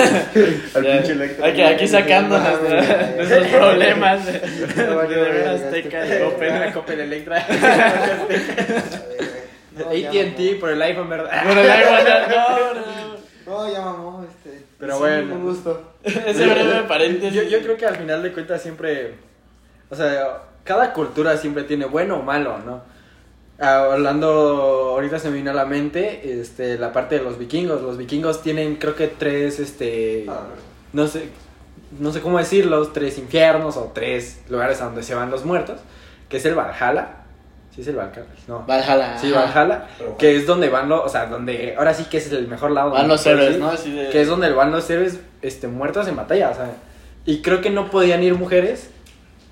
Ya, 0.75 0.81
pinche 0.81 1.11
Electra. 1.13 1.47
Aquí, 1.47 1.61
aquí 1.61 1.87
sacando 1.87 2.37
nuestros 2.37 3.47
problemas 3.47 4.25
de, 4.25 4.33
Azteca. 5.65 6.05
La 6.05 6.73
Coppel 6.73 6.99
Electra. 6.99 7.45
ATT 9.77 10.59
por 10.59 10.69
el 10.69 10.81
iPhone, 10.81 11.09
¿verdad? 11.09 11.43
Bueno, 11.45 11.63
da 11.63 11.81
igual, 11.81 12.03
no, 12.29 12.73
no. 12.73 13.15
No, 13.45 13.71
ya 13.71 13.81
mamó. 13.81 14.23
Este, 14.23 14.63
Pero 14.79 14.93
sí, 14.93 14.99
bueno. 14.99 15.35
Un 15.35 15.43
gusto. 15.43 15.93
Ese 16.03 16.45
breve 16.45 16.83
paréntesis. 16.87 17.33
Yo, 17.33 17.43
yo 17.43 17.61
creo 17.61 17.77
que 17.77 17.85
al 17.85 17.95
final 17.95 18.23
de 18.23 18.33
cuentas 18.33 18.61
siempre, 18.61 19.15
o 19.89 19.95
sea, 19.95 20.41
cada 20.63 20.93
cultura 20.93 21.37
siempre 21.37 21.63
tiene 21.63 21.85
bueno 21.85 22.17
o 22.17 22.23
malo, 22.23 22.57
¿no? 22.65 22.81
Ah, 23.59 23.89
hablando, 23.91 24.27
ahorita 24.27 25.17
se 25.19 25.29
me 25.29 25.37
vino 25.37 25.51
a 25.51 25.53
la 25.53 25.65
mente, 25.65 26.39
este, 26.41 26.77
la 26.77 26.91
parte 26.91 27.17
de 27.17 27.23
los 27.23 27.37
vikingos. 27.37 27.81
Los 27.81 27.97
vikingos 27.97 28.41
tienen, 28.41 28.75
creo 28.75 28.95
que 28.95 29.07
tres, 29.07 29.59
este, 29.59 30.25
Ah, 30.27 30.41
no 30.93 31.07
sé, 31.07 31.29
no 31.99 32.11
sé 32.11 32.21
cómo 32.21 32.37
decirlos, 32.37 32.93
tres 32.93 33.17
infiernos 33.17 33.77
o 33.77 33.91
tres 33.93 34.41
lugares 34.49 34.81
a 34.81 34.85
donde 34.85 35.03
se 35.03 35.15
van 35.15 35.31
los 35.31 35.45
muertos, 35.45 35.79
que 36.29 36.37
es 36.37 36.45
el 36.45 36.55
Valhalla. 36.55 37.09
¿Sí 37.73 37.81
es 37.81 37.87
el 37.87 37.95
Valhalla? 37.95 38.25
No. 38.47 38.63
Valhalla. 38.65 39.17
Sí, 39.17 39.33
ajá. 39.33 39.63
Valhalla, 39.63 39.87
que 40.17 40.35
es 40.35 40.45
donde 40.45 40.69
van 40.69 40.89
los, 40.89 41.01
o 41.05 41.09
sea, 41.09 41.25
donde, 41.27 41.75
ahora 41.77 41.93
sí 41.93 42.05
que 42.05 42.17
es 42.17 42.31
el 42.31 42.47
mejor 42.47 42.71
lado. 42.71 42.91
Van 42.91 43.07
donde 43.07 43.13
los 43.13 43.25
héroes, 43.25 43.59
¿no? 43.59 43.69
Así 43.69 43.91
de... 43.91 44.09
que 44.09 44.21
es 44.21 44.27
donde 44.27 44.51
van 44.51 44.71
los 44.71 44.89
héroes 44.89 45.19
este, 45.41 45.67
muertos 45.67 46.07
en 46.07 46.15
batalla, 46.15 46.49
o 46.49 46.55
sea, 46.55 46.71
y 47.25 47.41
creo 47.41 47.61
que 47.61 47.69
no 47.69 47.89
podían 47.89 48.23
ir 48.23 48.35
mujeres, 48.35 48.89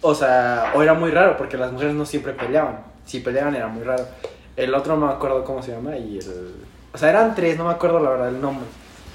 o 0.01 0.15
sea, 0.15 0.71
o 0.75 0.83
era 0.83 0.93
muy 0.93 1.11
raro, 1.11 1.37
porque 1.37 1.57
las 1.57 1.71
mujeres 1.71 1.95
no 1.95 2.05
siempre 2.05 2.33
peleaban, 2.33 2.79
si 3.05 3.19
peleaban 3.19 3.55
era 3.55 3.67
muy 3.67 3.83
raro. 3.83 4.05
El 4.55 4.73
otro 4.75 4.95
no 4.97 5.07
me 5.07 5.13
acuerdo 5.13 5.43
cómo 5.43 5.61
se 5.63 5.71
llama, 5.71 5.97
y 5.97 6.19
el... 6.19 6.53
O 6.93 6.97
sea, 6.97 7.09
eran 7.09 7.33
tres, 7.33 7.57
no 7.57 7.65
me 7.65 7.71
acuerdo 7.71 7.99
la 7.99 8.11
verdad 8.11 8.27
el 8.29 8.39
nombre. 8.41 8.65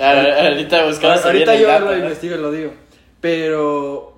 Ah, 0.00 0.24
Ahorita 0.46 0.84
buscabas 0.84 1.24
Ahorita 1.24 1.52
bien 1.52 1.64
el 1.70 1.78
yo 1.78 1.84
lo 1.84 1.96
investigo 1.96 2.34
y 2.36 2.38
lo 2.38 2.50
digo, 2.50 2.72
pero 3.20 4.14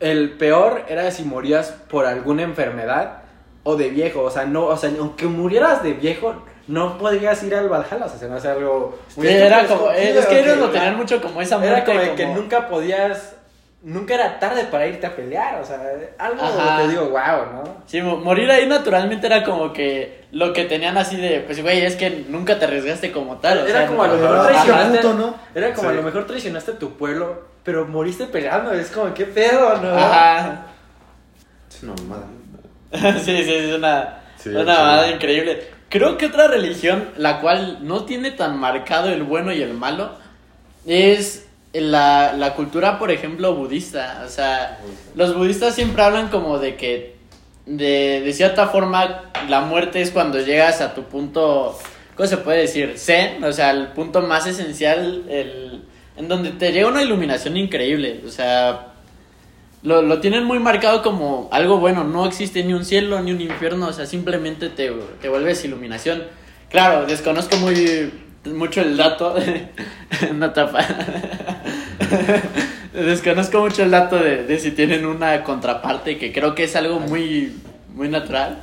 el 0.00 0.30
peor 0.32 0.82
era 0.88 1.10
si 1.10 1.22
morías 1.24 1.70
por 1.88 2.06
alguna 2.06 2.42
enfermedad 2.42 3.18
o 3.62 3.76
de 3.76 3.88
viejo, 3.90 4.22
o 4.22 4.30
sea, 4.30 4.44
no, 4.46 4.66
o 4.66 4.76
sea, 4.76 4.90
aunque 4.98 5.26
murieras 5.26 5.82
de 5.82 5.92
viejo, 5.92 6.34
no 6.68 6.98
podrías 6.98 7.42
ir 7.42 7.54
al 7.54 7.68
Valhalla, 7.68 8.04
o 8.06 8.08
sea, 8.08 8.18
se 8.18 8.28
me 8.28 8.36
hace 8.36 8.48
algo... 8.48 8.98
Sí, 9.08 9.26
era 9.26 9.66
como, 9.66 9.90
Sí, 9.90 9.96
es 9.98 10.26
que 10.26 10.40
ellos 10.40 10.58
lo 10.58 10.70
tenían 10.70 10.96
mucho 10.96 11.20
como 11.22 11.40
esa 11.40 11.58
muerte 11.58 11.74
Era 11.76 11.84
como, 11.84 12.00
de 12.00 12.06
como- 12.06 12.16
que 12.16 12.26
nunca 12.26 12.68
podías. 12.68 13.35
Nunca 13.82 14.14
era 14.14 14.38
tarde 14.40 14.64
para 14.64 14.86
irte 14.88 15.06
a 15.06 15.14
pelear. 15.14 15.60
O 15.60 15.64
sea, 15.64 15.80
algo 16.18 16.42
Ajá. 16.42 16.78
te 16.82 16.88
digo, 16.88 17.10
wow, 17.10 17.52
¿no? 17.52 17.76
Sí, 17.86 18.02
mo- 18.02 18.16
morir 18.16 18.50
ahí 18.50 18.66
naturalmente 18.66 19.26
era 19.26 19.44
como 19.44 19.72
que 19.72 20.24
lo 20.32 20.52
que 20.52 20.64
tenían 20.64 20.98
así 20.98 21.16
de, 21.16 21.40
pues 21.40 21.62
güey, 21.62 21.82
es 21.84 21.94
que 21.94 22.24
nunca 22.28 22.58
te 22.58 22.64
arriesgaste 22.64 23.12
como 23.12 23.36
tal. 23.36 23.58
o 23.58 23.66
Era 23.66 23.80
sea, 23.80 23.86
como 23.86 24.02
a 24.02 24.08
lo 24.08 24.16
mejor 24.16 24.46
traicionaste. 24.46 25.02
¿no? 25.14 25.34
Era 25.54 25.72
como 25.74 25.88
a 25.90 25.92
lo 25.92 26.02
mejor 26.02 26.26
traicionaste 26.26 26.72
a 26.72 26.78
tu 26.78 26.96
pueblo, 26.96 27.44
pero 27.62 27.86
moriste 27.86 28.26
peleando. 28.26 28.72
Es 28.72 28.90
como, 28.90 29.14
¿qué 29.14 29.24
pedo, 29.26 29.76
no? 29.78 29.94
Ajá. 29.96 30.66
Es 31.70 31.82
una 31.84 31.94
mamada. 31.94 32.26
sí, 33.20 33.44
sí, 33.44 33.54
es 33.54 33.74
una, 33.74 34.18
Sí, 34.36 34.48
una 34.48 34.60
sí. 34.60 34.66
mamada 34.80 35.10
increíble. 35.10 35.62
Creo 35.88 36.18
que 36.18 36.26
otra 36.26 36.48
religión, 36.48 37.10
la 37.16 37.40
cual 37.40 37.78
no 37.82 38.04
tiene 38.04 38.32
tan 38.32 38.58
marcado 38.58 39.10
el 39.10 39.22
bueno 39.22 39.52
y 39.52 39.62
el 39.62 39.74
malo, 39.74 40.12
es 40.86 41.45
la, 41.72 42.32
la 42.32 42.54
cultura, 42.54 42.98
por 42.98 43.10
ejemplo, 43.10 43.54
budista. 43.54 44.22
O 44.24 44.28
sea, 44.28 44.78
los 45.14 45.36
budistas 45.36 45.74
siempre 45.74 46.02
hablan 46.02 46.28
como 46.28 46.58
de 46.58 46.76
que, 46.76 47.16
de, 47.66 48.22
de 48.24 48.32
cierta 48.32 48.68
forma, 48.68 49.30
la 49.48 49.60
muerte 49.60 50.00
es 50.00 50.10
cuando 50.10 50.40
llegas 50.40 50.80
a 50.80 50.94
tu 50.94 51.04
punto, 51.04 51.78
¿cómo 52.16 52.26
se 52.26 52.38
puede 52.38 52.60
decir? 52.60 52.94
Zen, 52.96 53.42
o 53.44 53.52
sea, 53.52 53.70
el 53.70 53.88
punto 53.88 54.22
más 54.22 54.46
esencial, 54.46 55.24
el, 55.28 55.84
en 56.16 56.28
donde 56.28 56.50
te 56.50 56.72
llega 56.72 56.88
una 56.88 57.02
iluminación 57.02 57.56
increíble. 57.56 58.22
O 58.26 58.30
sea, 58.30 58.92
lo, 59.82 60.02
lo 60.02 60.20
tienen 60.20 60.44
muy 60.44 60.58
marcado 60.58 61.02
como 61.02 61.48
algo 61.52 61.78
bueno. 61.78 62.04
No 62.04 62.26
existe 62.26 62.64
ni 62.64 62.72
un 62.72 62.84
cielo 62.84 63.20
ni 63.20 63.32
un 63.32 63.40
infierno. 63.40 63.88
O 63.88 63.92
sea, 63.92 64.06
simplemente 64.06 64.68
te, 64.70 64.92
te 65.20 65.28
vuelves 65.28 65.64
iluminación. 65.64 66.24
Claro, 66.70 67.06
desconozco 67.06 67.56
muy 67.58 68.10
mucho 68.46 68.80
el 68.80 68.96
dato. 68.96 69.34
Una 70.30 70.52
tapa. 70.52 70.84
desconozco 72.92 73.60
mucho 73.60 73.82
el 73.82 73.90
dato 73.90 74.18
de, 74.18 74.44
de 74.44 74.58
si 74.58 74.70
tienen 74.72 75.06
una 75.06 75.42
contraparte, 75.44 76.18
que 76.18 76.32
creo 76.32 76.54
que 76.54 76.64
es 76.64 76.76
algo 76.76 77.00
muy, 77.00 77.54
muy 77.94 78.08
natural. 78.08 78.58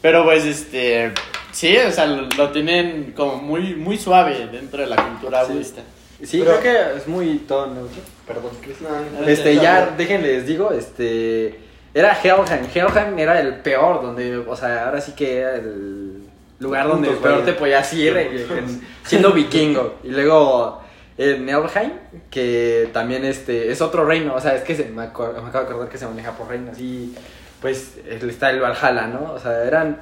Pero 0.00 0.24
pues 0.24 0.44
este. 0.44 1.12
Sí, 1.52 1.76
o 1.76 1.90
sea, 1.90 2.06
lo, 2.06 2.28
lo 2.36 2.50
tienen 2.50 3.12
como 3.14 3.36
muy, 3.36 3.74
muy 3.74 3.98
suave 3.98 4.48
dentro 4.50 4.80
de 4.80 4.86
la 4.88 4.96
cultura 4.96 5.44
Sí. 5.44 5.52
budista. 5.52 5.82
Sí, 6.22 6.40
Pero- 6.44 6.60
creo 6.60 6.92
que 6.92 6.98
es 6.98 7.08
muy 7.08 7.38
todo 7.48 7.66
neutro. 7.66 8.00
Perdón, 8.26 8.52
Chris. 8.62 8.76
No, 8.80 9.26
Este, 9.26 9.56
ya, 9.56 9.86
déjenles 9.96 10.46
digo, 10.46 10.72
este. 10.72 11.58
Era 11.94 12.16
Helheim. 12.22 12.66
Helheim 12.74 13.18
era 13.18 13.38
el 13.40 13.56
peor, 13.56 14.00
donde, 14.00 14.38
o 14.38 14.56
sea, 14.56 14.86
ahora 14.86 15.00
sí 15.00 15.12
que 15.12 15.38
era 15.38 15.56
el 15.56 16.21
lugar 16.62 16.88
donde 16.88 17.08
Puntos, 17.08 17.22
peor 17.22 17.40
vaya. 17.40 17.46
te 17.46 17.52
podías 17.58 17.92
ir, 17.92 18.16
eh, 18.16 18.46
en- 18.58 18.80
siendo 19.04 19.32
vikingo. 19.34 19.96
Y 20.04 20.08
luego 20.08 20.80
en 21.18 21.44
Nelheim, 21.44 21.92
que 22.30 22.88
también 22.92 23.24
este, 23.24 23.70
es 23.70 23.80
otro 23.82 24.04
reino, 24.06 24.34
o 24.34 24.40
sea, 24.40 24.54
es 24.56 24.62
que 24.62 24.74
se, 24.74 24.84
me, 24.86 25.02
acuer- 25.02 25.34
me 25.42 25.48
acabo 25.48 25.64
de 25.64 25.70
acordar 25.70 25.88
que 25.88 25.98
se 25.98 26.06
maneja 26.06 26.32
por 26.32 26.48
reinos 26.48 26.78
y 26.78 27.14
pues 27.60 27.98
está 28.06 28.50
el 28.50 28.60
Valhalla, 28.60 29.06
¿no? 29.06 29.32
O 29.34 29.38
sea, 29.38 29.64
eran, 29.64 30.00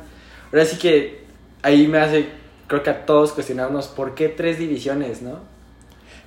ahora 0.53 0.65
sí 0.65 0.79
que 0.79 1.25
ahí 1.63 1.87
me 1.89 1.99
hace, 1.99 2.27
creo 2.69 2.83
que 2.83 2.91
a 2.91 3.05
todos 3.05 3.33
cuestionarnos 3.33 3.89
por 3.89 4.15
qué 4.15 4.29
tres 4.29 4.59
divisiones, 4.59 5.21
¿no? 5.21 5.41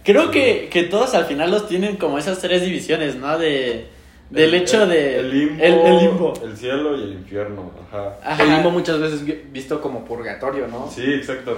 Creo 0.04 0.32
que, 0.32 0.70
que 0.72 0.84
todos 0.84 1.16
al 1.16 1.26
final 1.26 1.50
los 1.50 1.68
tienen 1.68 1.96
como 1.96 2.18
esas 2.18 2.40
tres 2.40 2.62
divisiones, 2.62 3.16
¿no? 3.16 3.38
De, 3.40 3.88
del 4.34 4.54
El- 4.54 4.62
hecho 4.62 4.86
de... 4.88 5.20
El 5.20 5.30
limbo, 5.30 5.64
El, 5.64 5.74
el 5.74 5.98
limbo. 6.00 6.34
el 6.44 6.58
cielo 6.58 6.98
y 6.98 7.04
el 7.04 7.14
infierno. 7.14 7.72
Ajá. 7.90 8.18
Ajá. 8.24 8.44
El 8.44 8.50
limbo 8.50 8.72
muchas 8.72 9.00
veces 9.00 9.24
vi- 9.26 9.42
visto 9.52 9.80
como 9.82 10.04
purgatorio, 10.06 10.68
¿no? 10.68 10.90
Sí, 10.94 11.04
exacto. 11.14 11.58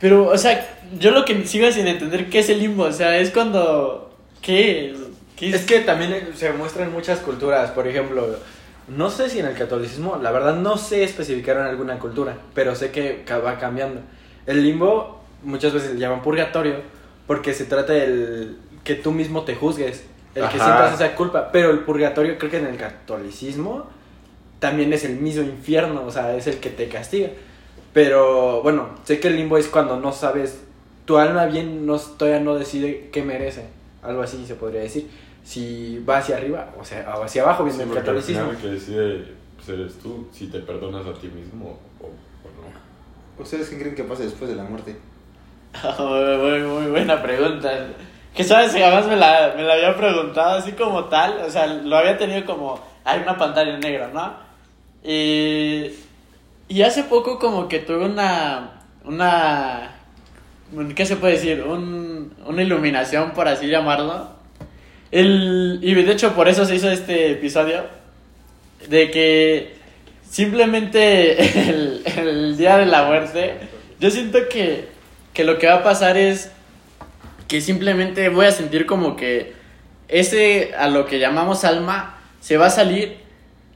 Pero, 0.00 0.26
o 0.28 0.38
sea, 0.38 0.78
yo 0.98 1.10
lo 1.10 1.24
que 1.24 1.44
sigo 1.46 1.70
sin 1.72 1.86
entender, 1.88 2.28
¿qué 2.30 2.40
es 2.40 2.48
el 2.50 2.58
limbo? 2.60 2.84
O 2.84 2.92
sea, 2.92 3.16
es 3.18 3.30
cuando... 3.30 4.10
¿Qué? 4.42 4.94
¿Qué 5.36 5.50
Es 5.50 5.64
que 5.66 5.80
también 5.80 6.28
se 6.34 6.52
muestra 6.52 6.84
en 6.84 6.92
muchas 6.92 7.18
culturas, 7.20 7.70
por 7.72 7.86
ejemplo, 7.88 8.26
no 8.88 9.10
sé 9.10 9.28
si 9.28 9.38
en 9.40 9.46
el 9.46 9.54
catolicismo, 9.54 10.18
la 10.22 10.30
verdad 10.30 10.56
no 10.56 10.76
sé 10.78 11.02
especificar 11.04 11.56
en 11.58 11.64
alguna 11.64 11.98
cultura, 11.98 12.36
pero 12.54 12.74
sé 12.74 12.90
que 12.90 13.24
va 13.44 13.58
cambiando. 13.58 14.00
El 14.46 14.62
limbo 14.64 15.20
muchas 15.42 15.72
veces 15.72 15.92
le 15.94 16.00
llaman 16.00 16.22
purgatorio 16.22 16.76
porque 17.26 17.52
se 17.54 17.64
trata 17.66 17.92
del 17.92 18.56
que 18.84 18.94
tú 18.94 19.12
mismo 19.12 19.42
te 19.42 19.54
juzgues, 19.54 20.04
el 20.38 20.48
que 20.48 20.56
Ajá. 20.56 20.64
sientas 20.64 20.94
esa 21.00 21.14
culpa, 21.14 21.50
pero 21.52 21.70
el 21.70 21.80
purgatorio 21.80 22.38
creo 22.38 22.50
que 22.50 22.58
en 22.58 22.66
el 22.66 22.76
catolicismo 22.76 23.86
también 24.58 24.92
es 24.92 25.04
el 25.04 25.16
mismo 25.16 25.42
infierno, 25.42 26.04
o 26.04 26.10
sea, 26.10 26.34
es 26.36 26.46
el 26.46 26.58
que 26.58 26.70
te 26.70 26.88
castiga. 26.88 27.28
Pero 27.92 28.62
bueno, 28.62 28.88
sé 29.04 29.18
que 29.20 29.28
el 29.28 29.36
limbo 29.36 29.56
es 29.58 29.68
cuando 29.68 29.98
no 29.98 30.12
sabes, 30.12 30.62
tu 31.04 31.16
alma 31.18 31.46
bien 31.46 31.86
no, 31.86 31.98
todavía 31.98 32.40
no 32.40 32.54
decide 32.54 33.08
qué 33.12 33.22
merece, 33.22 33.64
algo 34.02 34.22
así 34.22 34.44
se 34.46 34.54
podría 34.54 34.80
decir. 34.82 35.08
Si 35.44 36.04
va 36.06 36.18
hacia 36.18 36.36
arriba 36.36 36.68
o 36.78 36.84
sea, 36.84 37.16
o 37.18 37.22
hacia 37.24 37.42
abajo, 37.42 37.64
viendo 37.64 37.82
Sí, 37.84 37.88
el 37.90 37.94
catolicismo. 37.96 38.50
el 38.50 38.56
que 38.58 38.66
decide 38.68 39.24
pues, 39.56 39.68
eres 39.70 39.94
tú, 39.94 40.28
si 40.32 40.48
te 40.48 40.58
perdonas 40.60 41.06
a 41.06 41.14
ti 41.14 41.28
mismo 41.28 41.78
o, 42.00 42.04
o 42.06 42.08
no. 42.08 43.42
¿Ustedes 43.42 43.68
qué 43.70 43.78
creen 43.78 43.94
que 43.94 44.04
pasa 44.04 44.24
después 44.24 44.50
de 44.50 44.56
la 44.56 44.64
muerte? 44.64 44.96
muy, 45.98 46.60
muy 46.62 46.90
buena 46.90 47.22
pregunta. 47.22 47.70
Que 48.38 48.44
sabes, 48.44 48.72
que 48.72 48.84
además 48.84 49.06
me 49.06 49.16
la, 49.16 49.52
me 49.56 49.64
la 49.64 49.74
había 49.74 49.96
preguntado 49.96 50.58
así 50.58 50.70
como 50.72 51.06
tal, 51.06 51.38
o 51.44 51.50
sea, 51.50 51.66
lo 51.66 51.96
había 51.96 52.16
tenido 52.16 52.44
como, 52.46 52.78
hay 53.04 53.18
una 53.20 53.36
pantalla 53.36 53.74
en 53.74 53.80
negro, 53.80 54.10
¿no? 54.14 54.32
Y, 55.02 55.90
y 56.68 56.82
hace 56.82 57.02
poco 57.02 57.40
como 57.40 57.66
que 57.66 57.80
tuve 57.80 58.04
una, 58.04 58.80
una, 59.04 59.90
un- 60.72 60.94
¿qué 60.94 61.04
se 61.04 61.16
puede 61.16 61.32
decir? 61.34 61.64
Un, 61.64 62.32
una 62.46 62.62
iluminación, 62.62 63.32
por 63.32 63.48
así 63.48 63.66
llamarlo. 63.66 64.28
El, 65.10 65.80
y 65.82 65.94
de 65.94 66.12
hecho 66.12 66.34
por 66.34 66.48
eso 66.48 66.64
se 66.64 66.76
hizo 66.76 66.88
este 66.90 67.32
episodio, 67.32 67.82
de 68.88 69.10
que 69.10 69.74
simplemente 70.30 71.42
el, 71.70 72.02
el 72.16 72.56
día 72.56 72.78
de 72.78 72.86
la 72.86 73.02
muerte, 73.02 73.56
yo 73.98 74.10
siento 74.12 74.38
que, 74.48 74.88
que 75.34 75.42
lo 75.42 75.58
que 75.58 75.66
va 75.66 75.74
a 75.74 75.82
pasar 75.82 76.16
es 76.16 76.52
que 77.48 77.60
simplemente 77.60 78.28
voy 78.28 78.46
a 78.46 78.52
sentir 78.52 78.86
como 78.86 79.16
que 79.16 79.52
ese 80.08 80.74
a 80.78 80.88
lo 80.88 81.06
que 81.06 81.18
llamamos 81.18 81.64
alma 81.64 82.18
se 82.40 82.56
va 82.56 82.66
a 82.66 82.70
salir 82.70 83.16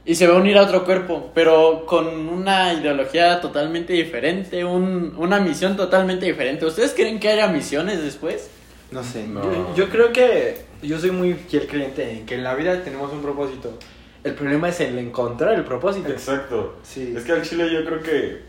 y 0.05 0.15
se 0.15 0.27
va 0.27 0.35
a 0.35 0.37
unir 0.37 0.57
a 0.57 0.63
otro 0.63 0.83
cuerpo, 0.83 1.31
pero 1.33 1.85
con 1.85 2.07
una 2.29 2.73
ideología 2.73 3.39
totalmente 3.39 3.93
diferente, 3.93 4.65
un- 4.65 5.13
una 5.17 5.39
misión 5.39 5.77
totalmente 5.77 6.25
diferente. 6.25 6.65
¿Ustedes 6.65 6.93
creen 6.93 7.19
que 7.19 7.29
haya 7.29 7.47
misiones 7.47 8.01
después? 8.03 8.49
No 8.91 9.03
sé. 9.03 9.25
No. 9.27 9.41
Yo, 9.43 9.75
yo 9.75 9.89
creo 9.89 10.11
que 10.11 10.57
yo 10.81 10.99
soy 10.99 11.11
muy 11.11 11.33
fiel 11.33 11.67
creyente 11.67 12.11
en 12.11 12.25
que 12.25 12.35
en 12.35 12.43
la 12.43 12.53
vida 12.55 12.83
tenemos 12.83 13.11
un 13.13 13.21
propósito. 13.21 13.77
El 14.23 14.33
problema 14.35 14.69
es 14.69 14.79
el 14.81 14.97
encontrar 14.99 15.53
el 15.55 15.63
propósito. 15.63 16.09
Exacto. 16.09 16.77
Sí. 16.83 17.13
Es 17.15 17.23
que 17.23 17.31
al 17.31 17.41
chile 17.43 17.71
yo 17.71 17.85
creo 17.85 18.01
que, 18.01 18.41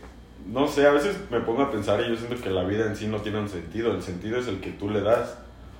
no 0.51 0.67
sé, 0.67 0.85
a 0.87 0.91
veces 0.91 1.15
me 1.31 1.39
pongo 1.41 1.63
a 1.63 1.71
pensar 1.71 2.01
y 2.01 2.09
yo 2.09 2.15
siento 2.15 2.41
que 2.41 2.49
la 2.49 2.63
vida 2.63 2.85
en 2.85 2.95
sí 2.95 3.07
no 3.07 3.17
tiene 3.19 3.39
un 3.39 3.49
sentido. 3.49 3.91
El 3.93 4.01
sentido 4.03 4.39
es 4.39 4.47
el 4.47 4.59
que 4.59 4.71
tú 4.71 4.89
le 4.89 5.01
das. 5.01 5.37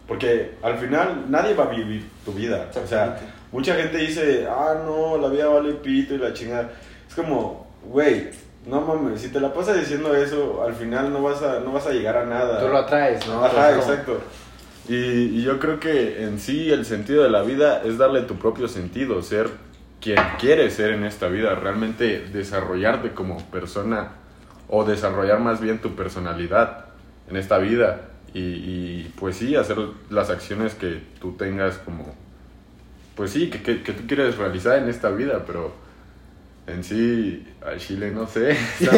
Porque 0.08 0.52
al 0.62 0.78
final 0.78 1.26
nadie 1.30 1.56
va 1.56 1.64
a 1.66 1.70
vivir 1.70 2.08
tu 2.24 2.32
vida. 2.32 2.70
O 2.84 2.88
sea, 2.88 3.20
mucha 3.52 3.74
gente 3.76 3.98
dice, 3.98 4.48
ah, 4.50 4.76
no, 4.86 5.18
la 5.18 5.30
vida 5.30 5.48
vale 5.48 5.74
pito 5.74 6.14
y 6.14 6.18
la 6.20 6.32
chingada. 6.34 6.70
Es 7.08 7.16
como, 7.16 7.68
güey, 7.84 8.30
no 8.68 8.82
mames, 8.82 9.22
si 9.22 9.30
te 9.30 9.40
la 9.40 9.52
pasas 9.54 9.78
diciendo 9.80 10.14
eso, 10.16 10.64
al 10.64 10.74
final 10.76 11.12
no 11.12 11.24
vas 11.24 11.42
a, 11.42 11.60
no 11.60 11.72
vas 11.72 11.88
a 11.88 11.92
llegar 11.92 12.18
a 12.18 12.26
nada. 12.26 12.60
Tú 12.60 12.68
lo 12.68 12.78
atraes, 12.78 13.26
¿no? 13.28 13.44
Ajá, 13.44 13.72
como- 13.72 13.82
exacto. 13.82 14.22
Y, 14.88 14.94
y 14.96 15.42
yo 15.44 15.58
creo 15.60 15.80
que 15.80 16.24
en 16.24 16.40
sí 16.40 16.72
el 16.72 16.86
sentido 16.86 17.24
de 17.24 17.32
la 17.32 17.42
vida 17.42 17.82
es 17.84 17.98
darle 17.98 18.22
tu 18.22 18.36
propio 18.36 18.68
sentido, 18.68 19.24
ser 19.24 19.50
quien 20.00 20.20
quieres 20.40 20.76
ser 20.76 20.92
en 20.92 21.04
esta 21.04 21.28
vida, 21.28 21.56
realmente 21.56 22.20
desarrollarte 22.32 23.14
como 23.14 23.38
persona 23.50 24.12
o 24.68 24.84
desarrollar 24.84 25.40
más 25.40 25.62
bien 25.62 25.80
tu 25.80 25.96
personalidad 25.96 26.86
en 27.30 27.38
esta 27.38 27.58
vida 27.58 28.02
y, 28.34 28.40
y, 28.40 29.14
pues 29.18 29.38
sí, 29.38 29.56
hacer 29.56 29.78
las 30.10 30.30
acciones 30.30 30.76
que 30.76 31.02
tú 31.22 31.34
tengas 31.34 31.78
como, 31.78 32.14
pues 33.16 33.32
sí, 33.32 33.50
que, 33.50 33.62
que, 33.62 33.82
que 33.82 33.94
tú 33.94 34.06
quieres 34.08 34.38
realizar 34.38 34.78
en 34.78 34.90
esta 34.90 35.10
vida, 35.10 35.44
pero 35.48 35.74
en 36.68 36.84
sí, 36.84 37.48
al 37.66 37.80
Chile 37.80 38.12
no 38.12 38.28
sé. 38.28 38.58
yo, 38.80 38.92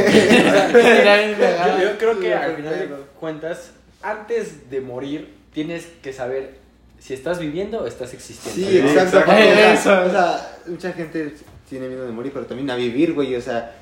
yo 1.81 1.97
creo 1.97 2.19
que 2.19 2.33
al 2.33 2.55
final 2.55 2.79
de 2.79 2.89
cuentas, 3.19 3.71
antes 4.01 4.69
de 4.69 4.81
morir, 4.81 5.33
tienes 5.53 5.87
que 6.01 6.13
saber 6.13 6.55
si 6.99 7.13
estás 7.13 7.39
viviendo 7.39 7.81
o 7.81 7.87
estás 7.87 8.13
existiendo. 8.13 8.59
Sí, 8.59 8.65
Sí, 8.65 8.77
exacto. 8.79 9.19
o 10.07 10.11
sea, 10.11 10.57
mucha 10.65 10.93
gente 10.93 11.33
tiene 11.69 11.87
miedo 11.87 12.05
de 12.05 12.11
morir, 12.11 12.31
pero 12.33 12.45
también 12.45 12.69
a 12.69 12.75
vivir, 12.75 13.13
güey. 13.13 13.35
O 13.35 13.41
sea, 13.41 13.75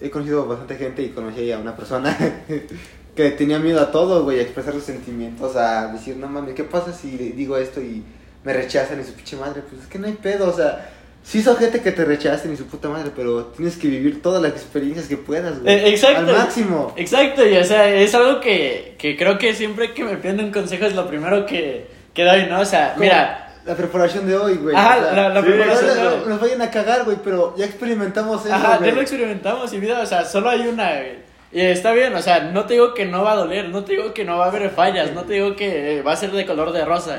he 0.00 0.10
conocido 0.10 0.46
bastante 0.46 0.76
gente 0.76 1.02
y 1.02 1.08
conocí 1.10 1.50
a 1.50 1.58
una 1.58 1.74
persona 1.74 2.16
que 3.16 3.30
tenía 3.30 3.58
miedo 3.58 3.80
a 3.80 3.90
todo, 3.90 4.24
güey, 4.24 4.38
a 4.38 4.42
expresar 4.42 4.74
sus 4.74 4.84
sentimientos, 4.84 5.56
a 5.56 5.92
decir, 5.92 6.16
no 6.16 6.28
mames, 6.28 6.54
¿qué 6.54 6.64
pasa 6.64 6.92
si 6.92 7.10
digo 7.16 7.56
esto 7.56 7.80
y 7.80 8.02
me 8.44 8.52
rechazan 8.52 9.00
y 9.00 9.04
su 9.04 9.14
pinche 9.14 9.36
madre? 9.36 9.62
Pues 9.68 9.82
es 9.82 9.88
que 9.88 9.98
no 9.98 10.06
hay 10.06 10.12
pedo, 10.12 10.48
o 10.48 10.52
sea, 10.52 10.90
sí 11.24 11.42
son 11.42 11.56
gente 11.56 11.80
que 11.80 11.92
te 11.92 12.04
rechacen 12.04 12.52
y 12.52 12.56
su 12.56 12.66
puta 12.66 12.88
madre, 12.90 13.10
pero 13.16 13.46
tienes 13.46 13.76
que 13.76 13.88
vivir 13.88 14.20
todas 14.20 14.42
las 14.42 14.52
experiencias 14.52 15.06
que 15.06 15.16
puedas, 15.16 15.60
güey. 15.60 15.74
Eh, 15.74 15.88
exacto. 15.88 16.30
Al 16.30 16.36
máximo. 16.36 16.92
Exacto, 16.96 17.46
y 17.46 17.56
o 17.56 17.64
sea, 17.64 17.88
es 17.88 18.14
algo 18.14 18.40
que, 18.40 18.96
que 18.98 19.16
creo 19.16 19.38
que 19.38 19.54
siempre 19.54 19.94
que 19.94 20.04
me 20.04 20.16
piden 20.16 20.40
un 20.40 20.52
consejo 20.52 20.84
es 20.84 20.94
lo 20.94 21.08
primero 21.08 21.46
que, 21.46 21.86
que 22.12 22.22
doy, 22.22 22.46
¿no? 22.46 22.60
O 22.60 22.64
sea, 22.66 22.92
Como 22.92 23.04
mira, 23.04 23.45
La 23.66 23.74
preparación 23.74 24.26
de 24.26 24.36
hoy, 24.36 24.54
güey. 24.56 24.76
Ajá, 24.76 24.96
o 24.98 25.00
sea, 25.02 25.12
la- 25.12 25.28
la 25.30 25.40
sí, 25.42 25.46
preparación 25.48 25.86
de 25.96 26.02
no, 26.02 26.08
hoy. 26.10 26.16
Nos 26.28 26.40
vayan 26.40 26.62
a 26.62 26.70
cagar, 26.70 27.04
güey, 27.04 27.16
pero 27.22 27.54
ya 27.56 27.66
experimentamos 27.66 28.44
eso, 28.46 28.54
Ajá, 28.54 28.76
güey. 28.78 28.90
ya 28.90 28.94
lo 28.94 29.02
experimentamos 29.02 29.72
y 29.72 29.80
vida, 29.80 30.00
o 30.00 30.06
sea, 30.06 30.24
solo 30.24 30.48
hay 30.50 30.66
una, 30.68 30.88
güey. 30.92 31.26
Y 31.52 31.60
está 31.60 31.92
bien, 31.92 32.14
o 32.14 32.22
sea, 32.22 32.40
no 32.52 32.64
te 32.66 32.74
digo 32.74 32.92
que 32.94 33.06
no 33.06 33.22
va 33.24 33.32
a 33.32 33.36
doler, 33.36 33.68
no 33.70 33.82
te 33.84 33.92
digo 33.92 34.12
que 34.14 34.24
no 34.24 34.38
va 34.38 34.46
a 34.46 34.48
haber 34.48 34.70
fallas, 34.70 35.12
no 35.12 35.22
te 35.24 35.34
digo 35.34 35.56
que 35.56 35.98
eh, 35.98 36.02
va 36.02 36.12
a 36.12 36.16
ser 36.16 36.30
de 36.32 36.44
color 36.46 36.72
de 36.72 36.84
rosa. 36.84 37.18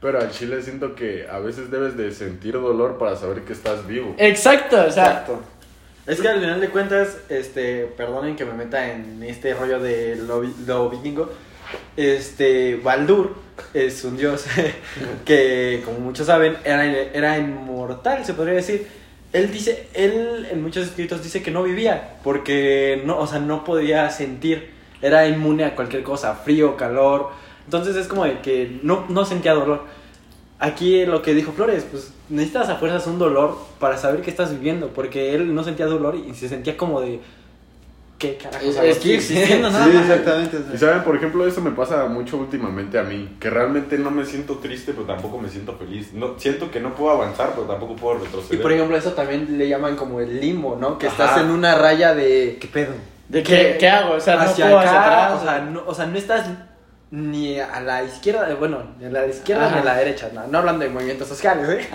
Pero 0.00 0.20
al 0.20 0.30
chile 0.30 0.62
siento 0.62 0.94
que 0.94 1.26
a 1.28 1.38
veces 1.40 1.70
debes 1.70 1.96
de 1.96 2.12
sentir 2.12 2.52
dolor 2.54 2.98
para 2.98 3.16
saber 3.16 3.42
que 3.42 3.52
estás 3.52 3.86
vivo. 3.86 4.14
Exacto, 4.18 4.76
o 4.86 4.90
sea, 4.92 5.04
Exacto. 5.06 5.42
Es 6.06 6.20
que 6.20 6.28
al 6.28 6.40
final 6.40 6.60
de 6.60 6.68
cuentas, 6.70 7.18
este, 7.28 7.84
perdonen 7.96 8.34
que 8.36 8.44
me 8.44 8.52
meta 8.54 8.90
en 8.92 9.22
este 9.24 9.52
rollo 9.54 9.78
de 9.80 10.16
lo, 10.16 10.42
lo 10.66 10.88
vikingo. 10.88 11.30
Este, 11.96 12.76
Baldur 12.76 13.34
es 13.74 14.04
un 14.04 14.16
dios 14.16 14.44
que, 15.24 15.82
como 15.84 15.98
muchos 15.98 16.26
saben, 16.26 16.56
era, 16.64 16.86
era 16.86 17.38
inmortal, 17.38 18.24
se 18.24 18.34
podría 18.34 18.54
decir. 18.54 18.86
Él 19.32 19.50
dice, 19.52 19.88
él 19.92 20.46
en 20.50 20.62
muchos 20.62 20.86
escritos 20.86 21.22
dice 21.22 21.42
que 21.42 21.50
no 21.50 21.62
vivía 21.62 22.16
porque 22.24 23.02
no, 23.04 23.18
o 23.18 23.26
sea, 23.26 23.40
no 23.40 23.62
podía 23.62 24.08
sentir, 24.10 24.70
era 25.02 25.28
inmune 25.28 25.64
a 25.64 25.76
cualquier 25.76 26.02
cosa, 26.02 26.34
frío, 26.34 26.76
calor. 26.76 27.30
Entonces 27.64 27.96
es 27.96 28.06
como 28.06 28.24
de 28.24 28.40
que 28.40 28.80
no, 28.82 29.04
no 29.08 29.24
sentía 29.26 29.52
dolor. 29.52 29.84
Aquí 30.60 31.04
lo 31.04 31.20
que 31.22 31.34
dijo 31.34 31.52
Flores, 31.52 31.86
pues 31.90 32.12
necesitas 32.30 32.68
a 32.68 32.76
fuerzas 32.76 33.06
un 33.06 33.18
dolor 33.18 33.58
para 33.78 33.96
saber 33.96 34.22
que 34.22 34.30
estás 34.30 34.50
viviendo, 34.52 34.88
porque 34.88 35.34
él 35.34 35.54
no 35.54 35.62
sentía 35.62 35.86
dolor 35.86 36.16
y 36.16 36.34
se 36.34 36.48
sentía 36.48 36.76
como 36.76 37.00
de 37.00 37.20
qué 38.18 38.36
carajos 38.36 38.76
hago 38.76 38.90
aquí? 38.92 39.14
existiendo 39.14 39.70
nada 39.70 39.84
Sí, 39.86 39.92
más. 39.92 40.10
exactamente. 40.10 40.58
Y 40.74 40.76
saben, 40.78 41.02
por 41.04 41.16
ejemplo, 41.16 41.46
eso 41.46 41.60
me 41.60 41.70
pasa 41.70 42.04
mucho 42.06 42.36
últimamente 42.36 42.98
a 42.98 43.02
mí, 43.04 43.36
que 43.40 43.48
realmente 43.48 43.96
no 43.98 44.10
me 44.10 44.24
siento 44.24 44.56
triste, 44.58 44.92
pero 44.92 45.06
tampoco 45.06 45.38
me 45.38 45.48
siento 45.48 45.76
feliz. 45.76 46.12
No, 46.12 46.38
siento 46.38 46.70
que 46.70 46.80
no 46.80 46.94
puedo 46.94 47.12
avanzar, 47.12 47.50
pero 47.54 47.66
tampoco 47.66 47.94
puedo 47.96 48.18
Y 48.18 48.24
retroceder. 48.24 48.60
por 48.62 48.72
ejemplo, 48.72 48.96
eso 48.96 49.12
también 49.12 49.56
le 49.56 49.68
llaman 49.68 49.96
como 49.96 50.20
el 50.20 50.40
limbo, 50.40 50.76
¿no? 50.80 50.98
Que 50.98 51.06
Ajá. 51.06 51.24
estás 51.24 51.40
en 51.42 51.50
una 51.50 51.74
raya 51.76 52.14
de 52.14 52.58
¿qué 52.60 52.66
pedo? 52.68 52.92
¿de 53.28 53.42
qué, 53.42 53.76
qué 53.78 53.88
hago? 53.88 54.14
O 54.14 54.20
sea, 54.20 54.34
no 54.36 54.42
hacia 54.42 54.64
puedo 54.66 54.78
acá, 54.80 54.88
hacia 54.88 55.02
atrás. 55.04 55.40
o 55.40 55.44
sea, 55.44 55.58
no, 55.60 55.82
o 55.86 55.94
sea, 55.94 56.06
no 56.06 56.18
estás 56.18 56.46
ni 57.10 57.58
a 57.58 57.80
la 57.80 58.02
izquierda, 58.04 58.54
bueno, 58.58 58.82
ni 58.98 59.06
a 59.06 59.10
la 59.10 59.26
izquierda 59.26 59.66
Ajá. 59.66 59.76
ni 59.76 59.80
a 59.80 59.84
la 59.84 59.96
derecha, 59.96 60.28
no, 60.34 60.46
no 60.46 60.58
hablando 60.58 60.84
de 60.84 60.90
movimientos 60.90 61.26
sociales, 61.28 61.66
¿eh? 61.70 61.88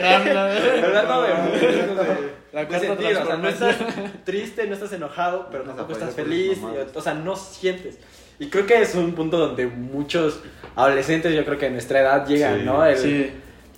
AMLO. 0.05 0.41
Hablando 0.87 1.23
de 1.23 1.35
movimientos 1.35 1.97
de- 2.07 2.34
La 2.55 2.61
de 2.61 2.67
cuarta 2.69 2.87
sentir, 2.87 3.07
o 3.17 3.27
sea, 3.27 3.37
no 3.37 3.49
estás 3.49 3.77
transformación. 3.77 4.13
triste, 4.25 4.67
no 4.67 4.75
estás 4.75 4.93
enojado, 4.93 5.49
pero 5.51 5.65
No 5.65 5.73
tampoco 5.73 5.99
estás 5.99 6.15
feliz, 6.15 6.59
y, 6.59 6.97
o 6.99 7.03
sea, 7.03 7.15
no 7.15 7.37
sientes. 7.37 7.99
Y 8.39 8.47
creo 8.47 8.65
que 8.67 8.81
es 8.81 8.95
un 8.95 9.13
punto 9.13 9.37
donde 9.39 9.67
muchos 9.67 10.41
adolescentes, 10.77 11.35
yo 11.35 11.45
creo 11.45 11.59
que 11.59 11.67
en 11.67 11.73
nuestra 11.75 12.01
edad 12.01 12.27
llegan, 12.27 12.61
Sí, 12.61 12.65
¿no? 12.65 12.85
El, 12.87 12.97
Sí. 12.99 13.31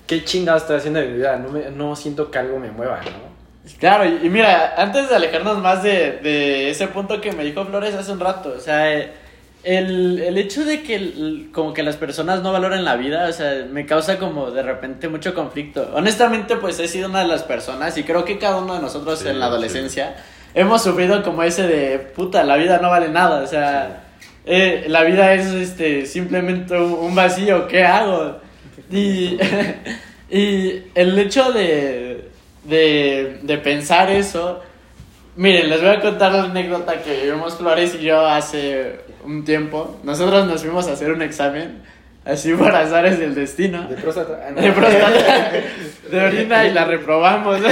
¿Qué 0.07 0.23
chingados 0.25 0.63
estoy 0.63 0.77
haciendo 0.77 1.01
de 1.01 1.07
mi 1.09 1.15
vida? 1.15 1.37
No, 1.37 1.49
me- 1.49 1.71
no 1.71 1.97
siento 1.97 2.31
que 2.31 2.39
algo 2.39 2.59
me 2.61 2.71
mueva, 2.71 3.01
¿no? 3.03 3.37
Claro, 3.81 4.05
y, 4.05 4.25
y 4.27 4.31
mira, 4.31 4.75
antes 4.81 5.09
de 5.11 5.17
alejarnos 5.17 5.59
más 5.59 5.83
de, 5.83 6.19
de 6.23 6.71
ese 6.71 6.87
punto 6.87 7.21
que 7.21 7.33
me 7.33 7.43
dijo 7.43 7.65
Flores 7.65 7.93
hace 7.97 8.13
un 8.13 8.21
rato, 8.21 8.55
o 8.57 8.61
sea, 8.61 8.93
eh, 8.97 9.13
el, 9.67 10.21
el 10.21 10.39
hecho 10.39 10.65
de 10.65 10.83
que 10.83 10.95
el- 10.95 11.49
como 11.53 11.75
que 11.75 11.83
las 11.83 11.97
personas 11.97 12.43
no 12.43 12.53
valoran 12.53 12.85
la 12.85 12.97
vida, 12.97 13.29
o 13.29 13.33
sea, 13.33 13.67
me 13.71 13.85
causa 13.85 14.19
como 14.19 14.51
de 14.53 14.63
repente 14.63 15.09
mucho 15.09 15.35
conflicto. 15.35 15.91
Honestamente, 15.95 16.57
pues 16.57 16.79
he 16.79 16.87
sido 16.89 17.09
una 17.09 17.21
de 17.23 17.29
las 17.29 17.43
personas 17.43 17.99
y 17.99 18.05
creo 18.05 18.25
que 18.25 18.39
cada 18.39 18.59
uno 18.59 18.75
de 18.77 18.81
nosotros 18.81 19.19
Sí, 19.19 19.29
en 19.29 19.41
la 19.41 19.47
sí. 19.47 19.53
adolescencia 19.53 20.17
hemos 20.55 20.83
sufrido 20.83 21.23
como 21.23 21.43
ese 21.43 21.67
de, 21.67 21.99
puta, 21.99 22.45
la 22.45 22.57
vida 22.57 22.79
no 22.81 22.91
vale 22.91 23.09
nada, 23.09 23.43
o 23.43 23.47
sea, 23.47 24.05
eh, 24.47 24.85
la 24.89 25.03
vida 25.03 25.35
es 25.35 25.47
este, 25.49 26.07
simplemente 26.07 26.75
un, 26.79 26.93
un 26.93 27.15
vacío, 27.15 27.67
¿qué 27.67 27.83
hago? 27.85 28.39
Y, 28.91 29.37
y 30.31 30.83
el 30.95 31.19
hecho 31.19 31.51
de, 31.53 32.29
de, 32.65 33.41
de 33.43 33.59
pensar 33.59 34.11
eso, 34.11 34.61
miren, 35.37 35.69
les 35.69 35.81
voy 35.81 35.91
a 35.91 36.01
contar 36.01 36.33
la 36.33 36.45
anécdota 36.45 37.03
que 37.03 37.23
vivimos 37.25 37.57
Flores 37.57 37.97
y 38.01 38.05
yo 38.05 38.25
hace 38.27 39.01
un 39.27 39.45
tiempo. 39.45 40.01
Nosotros 40.05 40.47
nos 40.47 40.63
fuimos 40.63 40.89
a 40.89 40.93
hacer 40.93 41.13
un 41.13 41.21
examen, 41.23 41.83
así 42.25 42.55
por 42.55 42.75
azares 42.75 43.19
del 43.19 43.35
destino. 43.35 43.87
De 43.89 43.97
próstata. 43.97 44.47
ah, 44.47 44.53
no. 44.53 44.63
De 44.63 44.73
próstata, 44.73 45.53
de 46.11 46.21
orina 46.21 46.67
y 46.67 46.73
la 46.73 46.85
reprobamos. 46.85 47.61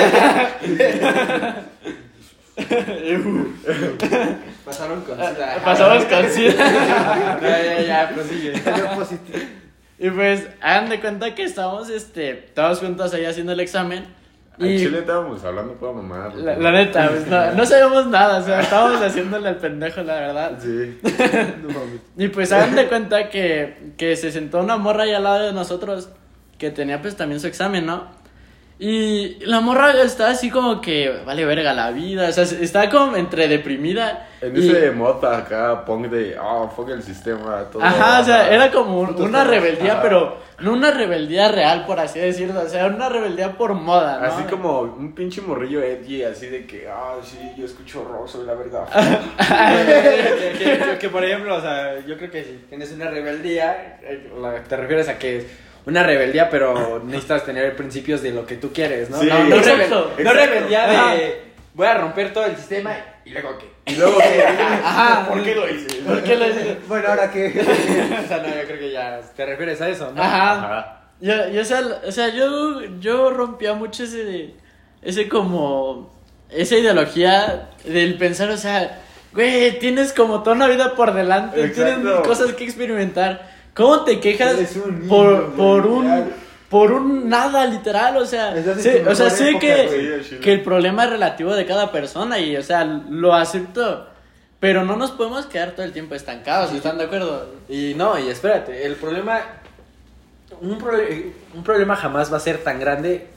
Pasaron 4.64 5.02
con 5.02 5.18
Pasamos 5.64 6.04
con 6.04 6.30
SIDA. 6.30 7.38
Ya, 7.42 7.64
ya, 7.64 7.82
ya, 7.82 8.10
prosigue. 8.14 8.52
Y 9.98 10.10
pues, 10.10 10.46
hagan 10.60 10.88
de 10.88 11.00
cuenta 11.00 11.34
que 11.34 11.44
estábamos 11.44 11.88
este, 11.90 12.34
todos 12.54 12.80
juntos 12.80 13.14
ahí 13.14 13.24
haciendo 13.24 13.52
el 13.52 13.60
examen. 13.60 14.04
En 14.58 14.66
Y 14.66 14.78
Chile 14.78 15.00
estábamos 15.00 15.42
hablando 15.44 15.74
por 15.74 15.94
mamá. 15.94 16.32
la, 16.36 16.56
la 16.56 16.70
neta, 16.72 17.08
pues, 17.10 17.26
no, 17.26 17.52
no 17.54 17.66
sabíamos 17.66 18.06
nada, 18.06 18.38
o 18.38 18.44
sea, 18.44 18.60
estábamos 18.60 19.00
haciéndole 19.02 19.48
al 19.48 19.56
pendejo, 19.56 20.02
la 20.02 20.14
verdad. 20.14 20.58
Sí. 20.60 20.98
No 21.62 21.68
mames. 21.68 22.00
Y 22.16 22.28
pues 22.28 22.52
hagan 22.52 22.76
de 22.76 22.86
cuenta 22.86 23.28
que, 23.30 23.92
que 23.96 24.14
se 24.16 24.30
sentó 24.30 24.60
una 24.60 24.76
morra 24.76 25.04
ahí 25.04 25.12
al 25.12 25.24
lado 25.24 25.46
de 25.46 25.52
nosotros 25.52 26.08
que 26.58 26.70
tenía 26.70 27.02
pues 27.02 27.16
también 27.16 27.40
su 27.40 27.46
examen, 27.48 27.84
¿no? 27.86 28.08
Y 28.78 29.36
la 29.44 29.60
morra 29.60 29.92
estaba 30.02 30.30
así 30.30 30.50
como 30.50 30.80
que 30.80 31.22
vale 31.24 31.44
verga 31.44 31.72
la 31.72 31.90
vida, 31.90 32.28
o 32.28 32.32
sea, 32.32 32.44
estaba 32.44 32.88
como 32.90 33.16
entre 33.16 33.48
deprimida. 33.48 34.28
En 34.46 34.56
y- 34.56 34.68
ese 34.68 34.90
mota 34.90 35.38
acá, 35.38 35.84
punk 35.84 36.06
de, 36.08 36.36
oh, 36.38 36.68
fuck 36.68 36.88
el 36.90 37.02
sistema, 37.02 37.64
todo. 37.72 37.82
Ajá, 37.82 38.20
o 38.20 38.24
sea, 38.24 38.52
era 38.52 38.70
como 38.70 39.00
una 39.00 39.44
rebeldía, 39.44 39.92
Ajá. 39.94 40.02
pero 40.02 40.36
no 40.60 40.72
una 40.72 40.90
rebeldía 40.90 41.48
real, 41.50 41.84
por 41.86 41.98
así 42.00 42.18
decirlo, 42.20 42.60
o 42.60 42.68
sea, 42.68 42.86
una 42.86 43.08
rebeldía 43.08 43.52
por 43.52 43.74
moda, 43.74 44.18
¿no? 44.20 44.26
Así 44.26 44.42
como 44.44 44.80
un 44.82 45.14
pinche 45.14 45.40
morrillo 45.40 45.82
edgy, 45.82 46.22
así 46.24 46.46
de 46.46 46.66
que, 46.66 46.88
ah, 46.88 47.14
sí, 47.22 47.38
yo 47.56 47.64
escucho 47.64 48.04
rock, 48.04 48.28
soy 48.28 48.46
la 48.46 48.54
verdad. 48.54 48.84
que, 49.38 50.58
que- 50.58 50.98
que, 50.98 51.08
por 51.08 51.24
ejemplo, 51.24 51.56
o 51.56 51.60
sea, 51.60 51.98
yo 52.06 52.16
creo 52.16 52.30
que 52.30 52.44
si 52.44 52.52
tienes 52.68 52.92
una 52.92 53.10
rebeldía, 53.10 53.98
eh, 54.02 54.30
la- 54.40 54.62
te 54.62 54.76
refieres 54.76 55.08
a 55.08 55.18
que 55.18 55.38
es 55.38 55.46
una 55.86 56.02
rebeldía, 56.02 56.48
pero 56.50 57.02
necesitas 57.04 57.44
tener 57.44 57.76
principios 57.76 58.22
de 58.22 58.30
lo 58.30 58.46
que 58.46 58.56
tú 58.56 58.72
quieres, 58.72 59.10
¿no? 59.10 59.18
Sí, 59.20 59.26
no, 59.26 59.44
no, 59.44 59.56
exacto, 59.56 60.12
rebel- 60.16 60.24
no 60.24 60.32
rebeldía 60.32 60.86
de 61.14 61.42
voy 61.74 61.86
a 61.86 61.94
romper 61.98 62.32
todo 62.32 62.44
el 62.46 62.56
sistema 62.56 62.94
y 63.24 63.30
luego 63.30 63.58
qué. 63.58 63.92
Y 63.92 63.96
luego, 63.96 64.18
¿qué? 64.18 64.42
Ajá. 64.84 65.28
¿por 65.28 65.42
qué 65.42 65.54
lo 65.54 65.68
hice? 65.68 65.96
¿Por 66.02 66.22
qué 66.22 66.36
le 66.36 66.52
dices? 66.52 66.88
Bueno, 66.88 67.08
ahora 67.08 67.30
qué. 67.30 67.46
o 68.24 68.28
sea, 68.28 68.38
no, 68.38 68.48
yo 68.48 68.66
creo 68.66 68.78
que 68.78 68.92
ya 68.92 69.20
te 69.36 69.46
refieres 69.46 69.80
a 69.80 69.88
eso, 69.88 70.12
¿no? 70.12 70.22
Ajá. 70.22 70.52
Ajá. 70.52 71.00
Yo, 71.20 71.48
yo, 71.48 71.62
o 71.62 71.64
sea, 71.64 71.82
o 72.06 72.12
sea, 72.12 72.28
yo, 72.28 72.80
yo 73.00 73.30
rompía 73.30 73.72
mucho 73.74 74.04
ese, 74.04 74.54
ese 75.00 75.28
como, 75.28 76.12
esa 76.50 76.76
ideología 76.76 77.70
del 77.84 78.18
pensar, 78.18 78.50
o 78.50 78.56
sea, 78.56 79.00
güey, 79.32 79.78
tienes 79.78 80.12
como 80.12 80.42
toda 80.42 80.56
una 80.56 80.68
vida 80.68 80.94
por 80.94 81.14
delante, 81.14 81.64
Exacto. 81.64 82.00
tienes 82.02 82.20
cosas 82.26 82.52
que 82.52 82.64
experimentar. 82.64 83.54
¿Cómo 83.74 84.04
te 84.04 84.20
quejas 84.20 84.54
Eres 84.54 84.76
un 84.76 85.00
niño, 85.00 85.08
por, 85.08 85.52
por 85.54 85.86
un. 85.86 86.32
Por 86.74 86.90
un 86.90 87.28
nada 87.28 87.64
literal? 87.66 88.16
O 88.16 88.26
sea, 88.26 88.52
sí, 88.76 88.90
o 89.06 89.14
sea, 89.14 89.30
sé 89.30 89.50
época, 89.50 89.60
que, 89.60 90.38
que 90.42 90.52
el 90.52 90.60
problema 90.62 91.04
es 91.04 91.10
relativo 91.10 91.54
de 91.54 91.64
cada 91.66 91.92
persona 91.92 92.40
y, 92.40 92.56
o 92.56 92.62
sea, 92.64 92.82
lo 92.84 93.32
acepto. 93.32 94.08
Pero 94.58 94.82
no 94.84 94.96
nos 94.96 95.12
podemos 95.12 95.46
quedar 95.46 95.70
todo 95.72 95.86
el 95.86 95.92
tiempo 95.92 96.16
estancados, 96.16 96.72
¿están 96.72 96.98
de 96.98 97.04
acuerdo? 97.04 97.46
Y 97.68 97.94
no, 97.94 98.18
y 98.18 98.28
espérate, 98.28 98.84
el 98.86 98.96
problema. 98.96 99.38
Un, 100.60 100.78
prole- 100.80 101.32
un 101.54 101.62
problema 101.62 101.94
jamás 101.94 102.32
va 102.32 102.38
a 102.38 102.40
ser 102.40 102.58
tan 102.64 102.80
grande 102.80 103.28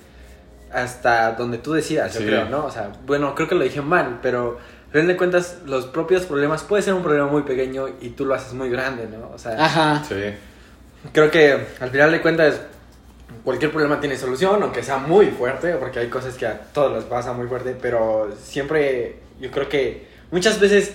hasta 0.74 1.34
donde 1.34 1.60
tú 1.60 1.74
decidas, 1.74 2.12
yo 2.16 2.22
Sí. 2.22 2.26
creo, 2.26 2.46
¿no? 2.50 2.66
O 2.66 2.72
sea, 2.72 2.90
bueno, 3.06 3.36
creo 3.36 3.48
que 3.48 3.54
lo 3.56 3.64
dije 3.64 3.82
mal, 3.82 4.18
pero 4.24 4.58
al 4.88 4.92
final 4.92 5.08
de 5.10 5.16
cuentas, 5.18 5.58
los 5.68 5.86
propios 5.86 6.26
problemas 6.26 6.64
puede 6.64 6.82
ser 6.82 6.96
un 6.96 7.04
problema 7.04 7.28
muy 7.28 7.44
pequeño 7.44 7.88
y 8.02 8.10
tú 8.10 8.26
lo 8.26 8.34
haces 8.34 8.54
muy 8.54 8.70
grande, 8.70 9.08
¿no? 9.08 9.30
O 9.34 9.38
sea, 9.38 9.64
Ajá. 9.64 10.04
Sí. 10.10 10.16
creo 11.14 11.30
que 11.30 11.68
al 11.80 11.90
final 11.92 12.12
de 12.12 12.22
cuentas, 12.22 12.62
cualquier 13.44 13.72
problema 13.72 14.00
tiene 14.00 14.18
solución, 14.18 14.62
aunque 14.64 14.84
sea 14.84 14.98
muy 14.98 15.28
fuerte, 15.28 15.74
porque 15.74 16.00
hay 16.00 16.10
cosas 16.10 16.36
que 16.36 16.46
a 16.46 16.60
todos 16.74 16.94
les 16.94 17.04
pasa 17.06 17.34
muy 17.34 17.48
fuerte, 17.48 17.76
pero 17.82 18.30
siempre 18.42 19.20
yo 19.40 19.52
creo 19.52 19.70
que 19.70 20.08
muchas 20.32 20.60
veces, 20.60 20.94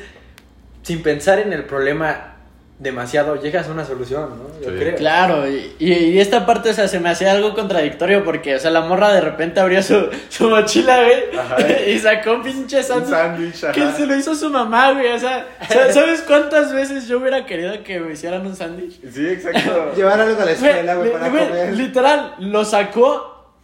sin 0.83 1.03
pensar 1.03 1.39
en 1.39 1.53
el 1.53 1.65
problema 1.65 2.32
demasiado, 2.83 3.37
llegas 3.41 3.69
a 3.69 3.71
una 3.73 3.85
solución, 3.85 4.31
¿no? 4.39 4.61
Yo 4.61 4.71
Sí. 4.71 4.77
creo. 4.79 4.97
Claro, 4.97 5.49
y, 5.49 5.75
y- 5.79 6.19
esta 6.19 6.45
parte, 6.45 6.71
o 6.71 6.73
sea, 6.73 6.89
se 6.89 6.99
me 6.99 7.11
hacía 7.11 7.31
algo 7.33 7.55
contradictorio 7.55 8.25
porque, 8.25 8.57
o 8.57 8.59
sea, 8.59 8.71
la 8.73 8.81
morra 8.81 9.13
de 9.13 9.21
repente 9.21 9.61
abrió 9.61 9.83
su, 9.83 10.09
su 10.29 10.51
mochila, 10.51 11.03
güey, 11.05 11.39
Ajá. 11.39 11.57
y 11.87 11.99
sacó 12.01 12.33
un 12.33 12.43
pinche 12.43 12.79
Un 12.79 13.07
sándwich 13.07 13.61
que 13.73 13.93
se 13.93 14.05
lo 14.07 14.17
hizo 14.17 14.35
su 14.35 14.51
mamá, 14.51 14.93
güey, 14.93 15.13
o 15.13 15.19
sea, 15.19 15.47
sa- 15.69 15.93
¿sabes 15.93 16.23
cuántas 16.23 16.73
veces 16.75 17.07
yo 17.07 17.19
hubiera 17.19 17.47
querido 17.47 17.83
que 17.85 18.01
me 18.01 18.13
hicieran 18.15 18.45
un 18.47 18.57
sándwich? 18.57 19.01
Sí, 19.13 19.29
exacto. 19.29 19.93
Llevar 19.95 20.21
algo 20.21 20.43
a 20.43 20.45
la 20.45 20.51
escuela, 20.53 20.95
güey, 20.97 21.13
para 21.13 21.29
güey, 21.29 21.49
comer. 21.49 21.73
literal, 21.75 22.35
lo 22.41 22.65
sacó 22.65 23.55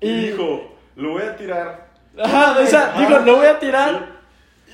y... 0.00 0.08
Y 0.08 0.26
dijo, 0.30 0.76
lo 0.96 1.12
voy 1.12 1.22
a 1.22 1.36
tirar. 1.36 1.86
Ajá, 2.18 2.56
o 2.60 2.66
sea, 2.66 2.90
Ajá. 2.92 3.00
digo, 3.06 3.18
lo 3.20 3.36
voy 3.36 3.46
a 3.46 3.58
tirar 3.58 4.13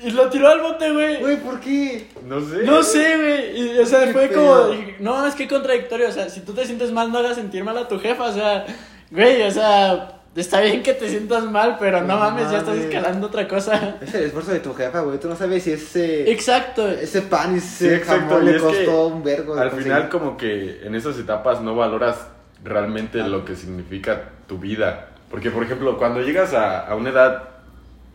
y 0.03 0.11
lo 0.11 0.29
tiró 0.29 0.47
al 0.49 0.61
bote, 0.61 0.91
güey. 0.91 1.19
Güey, 1.19 1.37
¿por 1.37 1.59
qué? 1.59 2.07
No 2.25 2.39
sé. 2.41 2.63
No 2.63 2.83
sé, 2.83 3.17
güey. 3.17 3.59
Y, 3.75 3.79
o 3.79 3.85
sea, 3.85 4.05
Qué 4.05 4.13
fue 4.13 4.27
pedo. 4.27 4.67
como. 4.69 4.81
No, 4.99 5.25
es 5.25 5.35
que 5.35 5.47
contradictorio. 5.47 6.09
O 6.09 6.11
sea, 6.11 6.29
si 6.29 6.41
tú 6.41 6.53
te 6.53 6.65
sientes 6.65 6.91
mal, 6.91 7.11
no 7.11 7.19
hagas 7.19 7.35
sentir 7.35 7.63
mal 7.63 7.77
a 7.77 7.87
tu 7.87 7.99
jefa. 7.99 8.23
O 8.25 8.33
sea, 8.33 8.65
güey, 9.11 9.41
o 9.43 9.51
sea, 9.51 10.21
está 10.35 10.61
bien 10.61 10.81
que 10.83 10.93
te 10.93 11.09
sientas 11.09 11.43
mal, 11.45 11.77
pero 11.79 12.01
no 12.01 12.07
No 12.07 12.17
mames, 12.17 12.49
ya 12.51 12.59
estás 12.59 12.77
escalando 12.77 13.27
otra 13.27 13.47
cosa. 13.47 13.97
Es 14.01 14.13
el 14.13 14.23
esfuerzo 14.25 14.51
de 14.51 14.59
tu 14.59 14.73
jefa, 14.73 15.01
güey. 15.01 15.19
Tú 15.19 15.27
no 15.29 15.35
sabes 15.35 15.63
si 15.63 15.71
ese, 15.73 16.31
Exacto. 16.31 16.87
ese 16.89 17.21
pan 17.23 17.55
y 17.55 17.59
Sí, 17.59 17.85
ese 17.87 17.95
exacto, 17.97 18.35
jamón 18.35 18.47
y 18.47 18.51
le 18.53 18.59
costó 18.59 19.07
un 19.07 19.23
vergo. 19.23 19.53
Al 19.53 19.69
conseguir. 19.69 19.83
final 19.83 20.09
como 20.09 20.37
que 20.37 20.81
en 20.83 20.95
esas 20.95 21.17
etapas 21.19 21.61
no 21.61 21.75
valoras 21.75 22.27
realmente 22.63 23.17
lo 23.19 23.43
que 23.45 23.55
significa 23.55 24.29
tu 24.47 24.57
vida. 24.57 25.07
Porque, 25.29 25.49
por 25.49 25.63
ejemplo, 25.63 25.97
cuando 25.97 26.21
llegas 26.21 26.53
a, 26.53 26.85
a 26.85 26.95
una 26.95 27.09
edad, 27.09 27.43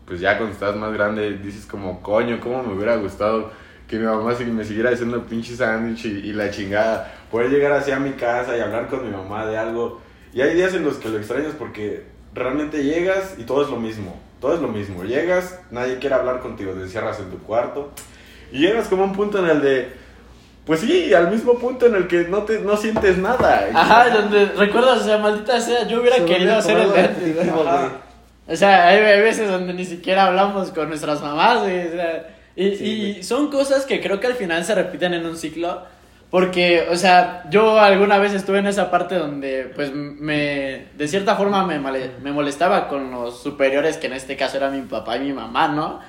pues 0.07 0.21
ya 0.21 0.39
cuando 0.39 0.55
estás 0.55 0.77
más 0.77 0.93
grande, 0.93 1.39
dices 1.39 1.67
como, 1.67 2.01
coño, 2.01 2.39
¿cómo 2.41 2.63
me 2.63 2.75
hubiera 2.75 2.97
gustado 2.97 3.51
que 3.89 3.99
mi 3.99 4.05
mamá 4.05 4.35
me 4.39 4.65
siguiera 4.65 4.91
haciendo 4.91 5.25
pinche 5.27 5.57
sándwich 5.57 6.07
y, 6.07 6.09
y 6.29 6.33
la 6.33 6.51
chingada? 6.51 7.13
Poder 7.31 7.51
llegar 7.51 7.73
así 7.73 7.91
a 7.91 7.99
mi 7.99 8.13
casa 8.13 8.57
y 8.57 8.61
hablar 8.61 8.87
con 8.87 9.05
mi 9.05 9.15
mamá 9.15 9.47
de 9.47 9.59
algo. 9.59 10.01
Y 10.33 10.41
hay 10.43 10.55
días 10.55 10.75
en 10.75 10.85
los 10.85 10.97
que 10.97 11.09
lo 11.09 11.19
extrañas 11.19 11.55
porque 11.59 12.05
realmente 12.35 12.85
llegas 12.85 13.35
y 13.37 13.43
todo 13.43 13.63
es 13.63 13.69
lo 13.69 13.79
mismo. 13.79 14.21
Todo 14.41 14.55
es 14.55 14.61
lo 14.61 14.69
mismo. 14.69 15.03
Llegas, 15.03 15.59
nadie 15.73 15.99
quiere 15.99 16.15
hablar 16.15 16.41
contigo, 16.41 16.73
te 16.73 16.83
encierras 16.83 17.19
en 17.19 17.31
tu 17.31 17.39
cuarto. 17.39 17.91
Y 18.53 18.61
llegas 18.61 18.87
como 18.87 19.03
a 19.03 19.07
un 19.07 19.13
punto 19.13 19.41
en 19.41 19.51
el 19.51 19.61
de... 19.61 20.07
Pues 20.67 20.81
sí, 20.81 21.15
al 21.15 21.31
mismo 21.31 21.59
punto 21.59 21.87
en 21.87 21.95
el 21.95 22.09
que 22.09 22.25
no, 22.25 22.43
te, 22.43 22.59
no 22.59 22.77
sientes 22.77 23.19
nada. 23.19 23.69
Ajá, 23.73 24.11
donde 24.11 24.47
recuerdas, 24.47 25.01
o 25.01 25.05
sea, 25.05 25.19
maldita 25.19 25.61
sea, 25.61 25.87
yo 25.87 26.01
hubiera 26.01 26.17
Se 26.17 26.25
querido 26.25 26.57
hacer 26.57 26.79
el 26.79 27.35
de 27.35 27.51
Ajá. 27.51 28.06
O 28.49 28.57
sea, 28.57 28.89
hay, 28.89 28.99
hay 28.99 29.21
veces 29.23 29.49
donde 29.51 29.75
ni 29.75 29.85
siquiera 29.85 30.27
hablamos 30.27 30.71
con 30.71 30.89
nuestras 30.89 31.21
mamás, 31.21 31.63
güey. 31.63 31.89
O 31.89 31.91
sea, 31.91 32.29
y, 32.55 32.77
Sí, 32.77 33.17
y 33.19 33.23
son 33.23 33.51
cosas 33.51 33.85
que 33.85 34.01
creo 34.01 34.19
que 34.21 34.29
al 34.29 34.35
final 34.35 34.65
se 34.65 34.75
repiten 34.75 35.15
en 35.15 35.27
un 35.27 35.37
ciclo. 35.37 35.83
Porque, 36.31 36.87
o 36.91 36.97
sea, 36.97 37.45
yo 37.51 37.79
alguna 37.79 38.19
vez 38.19 38.33
estuve 38.33 38.59
en 38.59 38.67
esa 38.67 38.91
parte 38.91 39.15
donde, 39.15 39.71
pues, 39.75 39.93
me, 39.95 40.87
de 40.97 41.09
cierta 41.09 41.37
forma 41.37 41.65
me, 41.65 41.79
me 41.79 42.33
molestaba 42.33 42.89
con 42.89 43.13
los 43.13 43.43
superiores, 43.43 43.97
que 43.97 44.09
en 44.09 44.15
este 44.15 44.37
caso 44.37 44.57
era 44.57 44.69
mi 44.71 44.83
papá 44.83 45.17
y 45.17 45.21
mi 45.21 45.33
mamá, 45.33 45.69
¿no? 45.69 46.01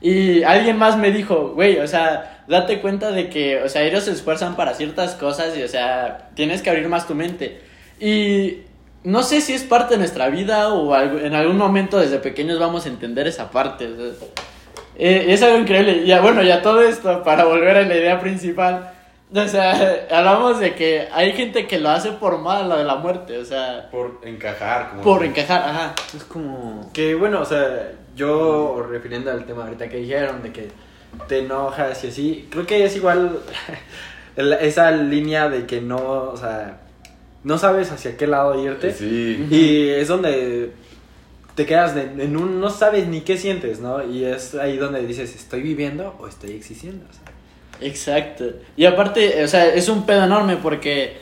Y 0.00 0.42
alguien 0.42 0.78
más 0.78 0.96
me 0.96 1.10
dijo, 1.10 1.52
güey, 1.54 1.78
o 1.78 1.86
sea, 1.86 2.44
date 2.48 2.80
cuenta 2.80 3.10
de 3.10 3.28
que, 3.28 3.62
o 3.62 3.68
sea, 3.68 3.82
ellos 3.82 4.04
se 4.04 4.12
esfuerzan 4.12 4.56
para 4.56 4.74
ciertas 4.74 5.14
cosas 5.14 5.56
y, 5.56 5.62
o 5.62 5.68
sea, 5.68 6.30
tienes 6.34 6.62
que 6.62 6.70
abrir 6.70 6.88
más 6.88 7.06
tu 7.06 7.14
mente. 7.14 7.60
Y 8.00 8.62
no 9.06 9.22
sé 9.22 9.40
si 9.40 9.52
es 9.54 9.62
parte 9.62 9.94
de 9.94 9.98
nuestra 9.98 10.28
vida 10.28 10.68
o 10.74 10.92
algo- 10.92 11.18
en 11.20 11.34
algún 11.34 11.56
momento 11.56 11.98
desde 11.98 12.18
pequeños 12.18 12.58
vamos 12.58 12.86
a 12.86 12.88
entender 12.88 13.26
esa 13.26 13.50
parte. 13.50 13.86
o 13.86 13.96
sea, 13.96 14.28
eh, 14.98 15.26
es 15.28 15.42
algo 15.42 15.58
increíble. 15.58 16.02
Y 16.04 16.18
bueno, 16.20 16.42
ya 16.42 16.60
todo 16.62 16.82
esto, 16.82 17.22
para 17.22 17.44
volver 17.44 17.76
a 17.76 17.82
la 17.82 17.94
idea 17.96 18.18
principal. 18.20 18.92
O 19.34 19.46
sea, 19.48 19.72
hablamos 20.10 20.58
de 20.58 20.74
que 20.74 21.08
hay 21.12 21.32
gente 21.32 21.66
que 21.66 21.78
lo 21.78 21.90
hace 21.90 22.12
por 22.12 22.38
mal, 22.38 22.68
lo 22.68 22.76
de 22.78 22.84
la 22.84 22.96
muerte. 22.96 23.38
O 23.38 23.44
sea, 23.44 23.88
Por 23.90 24.20
encajar. 24.24 24.90
Como 24.90 25.02
por 25.02 25.24
encajar, 25.24 25.62
ajá. 25.68 25.94
Es 26.16 26.24
como. 26.24 26.90
Que 26.92 27.14
bueno, 27.14 27.40
o 27.42 27.44
sea, 27.44 27.92
yo 28.16 28.84
refiriendo 28.90 29.30
al 29.30 29.44
tema 29.44 29.64
ahorita 29.64 29.88
que 29.88 29.98
dijeron 29.98 30.42
de 30.42 30.52
que 30.52 30.68
te 31.28 31.40
enojas 31.40 32.02
y 32.04 32.08
así, 32.08 32.48
creo 32.50 32.66
que 32.66 32.84
es 32.84 32.96
igual 32.96 33.38
esa 34.36 34.90
línea 34.90 35.48
de 35.48 35.66
que 35.66 35.80
no, 35.80 35.98
o 36.32 36.36
sea, 36.36 36.78
no 37.46 37.58
sabes 37.58 37.92
hacia 37.92 38.16
qué 38.16 38.26
lado 38.26 38.60
irte. 38.62 38.92
Sí. 38.92 39.46
Y 39.50 39.88
es 39.88 40.08
donde 40.08 40.72
te 41.54 41.64
quedas 41.64 41.94
de- 41.94 42.02
en 42.24 42.36
un, 42.36 42.60
no 42.60 42.70
sabes 42.70 43.06
ni 43.06 43.20
qué 43.20 43.36
sientes, 43.38 43.78
¿no? 43.80 44.02
Y 44.04 44.24
es 44.24 44.54
ahí 44.56 44.76
donde 44.76 45.06
dices, 45.06 45.34
¿estoy 45.34 45.62
viviendo 45.62 46.14
o 46.18 46.26
estoy 46.26 46.50
existiendo? 46.50 47.04
O 47.08 47.12
sea, 47.12 47.22
Exacto. 47.88 48.44
Y 48.76 48.84
aparte, 48.86 49.44
o 49.44 49.48
sea, 49.48 49.66
es 49.72 49.88
un 49.88 50.04
pedo 50.06 50.24
enorme 50.24 50.56
porque 50.56 51.18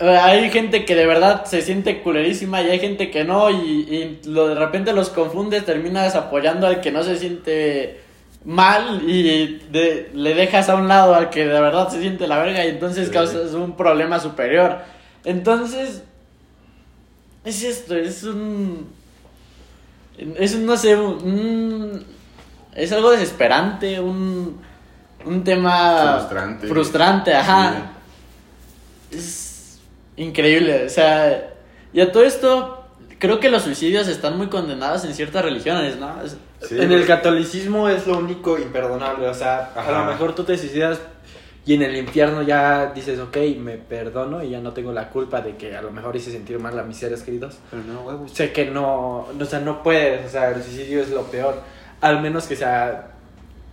hay 0.00 0.48
gente 0.50 0.84
que 0.84 0.94
de 0.94 1.06
verdad 1.06 1.44
se 1.44 1.60
siente 1.60 2.02
culerísima 2.02 2.62
y 2.62 2.70
hay 2.70 2.78
gente 2.78 3.10
que 3.10 3.24
no 3.24 3.50
y, 3.50 3.56
y 3.56 4.20
lo, 4.28 4.48
de 4.48 4.54
repente 4.54 4.92
los 4.92 5.08
confundes, 5.10 5.64
terminas 5.64 6.14
apoyando 6.14 6.66
al 6.68 6.80
que 6.80 6.92
no 6.92 7.02
se 7.02 7.16
siente 7.18 8.00
mal 8.44 9.02
y 9.10 9.58
de- 9.72 10.10
le 10.14 10.34
dejas 10.34 10.68
a 10.68 10.76
un 10.76 10.86
lado 10.88 11.14
al 11.16 11.30
que 11.30 11.40
de 11.46 11.60
verdad 11.60 11.88
se 11.88 12.00
siente 12.00 12.28
la 12.28 12.38
verga 12.38 12.64
y 12.64 12.68
entonces 12.68 13.08
Sí. 13.08 13.12
causas 13.12 13.52
un 13.54 13.76
problema 13.76 14.20
superior. 14.20 14.78
Entonces, 15.24 16.02
es 17.44 17.62
esto, 17.62 17.94
es 17.96 18.22
un... 18.24 18.86
Es 20.36 20.54
un, 20.54 20.66
no 20.66 20.76
sé, 20.76 20.96
un... 20.96 22.04
Es 22.74 22.92
algo 22.92 23.10
desesperante, 23.10 24.00
un... 24.00 24.58
Un 25.24 25.44
tema... 25.44 26.18
Frustrante. 26.18 26.66
Frustrante, 26.68 27.34
ajá. 27.34 27.90
Es 29.10 29.78
increíble, 30.16 30.84
o 30.86 30.88
sea, 30.88 31.54
y 31.92 32.00
a 32.00 32.10
todo 32.12 32.24
esto, 32.24 32.84
creo 33.18 33.40
que 33.40 33.48
los 33.50 33.62
suicidios 33.62 34.06
están 34.08 34.36
muy 34.36 34.48
condenados 34.48 35.04
en 35.04 35.14
ciertas 35.14 35.44
religiones, 35.44 35.96
¿no? 35.96 36.22
Es- 36.22 36.36
Sí. 36.60 36.74
en 36.76 36.90
el 36.90 37.06
catolicismo 37.06 37.88
es 37.88 38.04
lo 38.08 38.18
único 38.18 38.58
imperdonable, 38.58 39.28
o 39.28 39.34
sea, 39.34 39.70
a 39.76 39.92
lo 39.92 40.06
mejor 40.06 40.34
tú 40.34 40.42
te 40.42 40.58
suicidas 40.58 40.98
y 41.68 41.74
en 41.74 41.82
el 41.82 41.96
infierno 41.96 42.40
ya 42.42 42.92
dices, 42.94 43.18
ok, 43.18 43.36
me 43.58 43.76
perdono 43.76 44.42
y 44.42 44.48
ya 44.50 44.60
no 44.60 44.72
tengo 44.72 44.90
la 44.92 45.10
culpa 45.10 45.42
de 45.42 45.56
que 45.56 45.76
a 45.76 45.82
lo 45.82 45.90
mejor 45.90 46.16
hice 46.16 46.30
sentir 46.32 46.58
mal 46.58 46.78
a 46.78 46.82
mis 46.82 46.96
seres 46.96 47.22
queridos. 47.22 47.58
Pero 47.70 47.82
no, 47.82 48.00
huevos. 48.02 48.32
Sé 48.32 48.52
que 48.52 48.64
no, 48.64 49.28
no, 49.36 49.44
o 49.44 49.46
sea, 49.46 49.60
no 49.60 49.82
puedes, 49.82 50.24
o 50.24 50.28
sea, 50.30 50.48
el 50.50 50.62
suicidio 50.62 51.02
es 51.02 51.10
lo 51.10 51.24
peor, 51.24 51.60
al 52.00 52.22
menos 52.22 52.46
que 52.46 52.56
sea, 52.56 53.10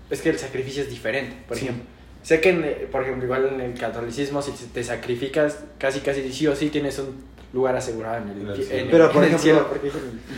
es 0.10 0.22
que 0.22 0.30
el 0.30 0.38
sacrificio 0.38 0.84
es 0.84 0.90
diferente, 0.90 1.38
por 1.48 1.56
Sí. 1.58 1.66
ejemplo. 1.66 1.86
Sé 2.22 2.42
que, 2.42 2.50
en, 2.50 2.90
por 2.92 3.04
ejemplo, 3.04 3.24
igual 3.24 3.46
en 3.54 3.62
el 3.62 3.74
catolicismo, 3.80 4.42
si 4.42 4.52
te 4.52 4.84
sacrificas, 4.84 5.60
casi, 5.78 6.00
casi 6.02 6.34
sí 6.34 6.48
o 6.48 6.56
sí 6.56 6.70
tienes 6.70 7.00
un 7.00 7.24
lugar 7.54 7.76
asegurado 7.78 8.18
en 8.18 8.30
el, 8.30 8.42
En 8.42 8.48
el 8.50 8.56
infie- 8.60 8.64
cielo. 8.66 8.84
en- 8.84 8.90
Pero, 8.92 9.12
por 9.12 9.24
en 9.24 9.30
el 9.30 9.36
ejemplo, 9.36 9.40
cielo, 9.40 9.68
porque 9.70 9.92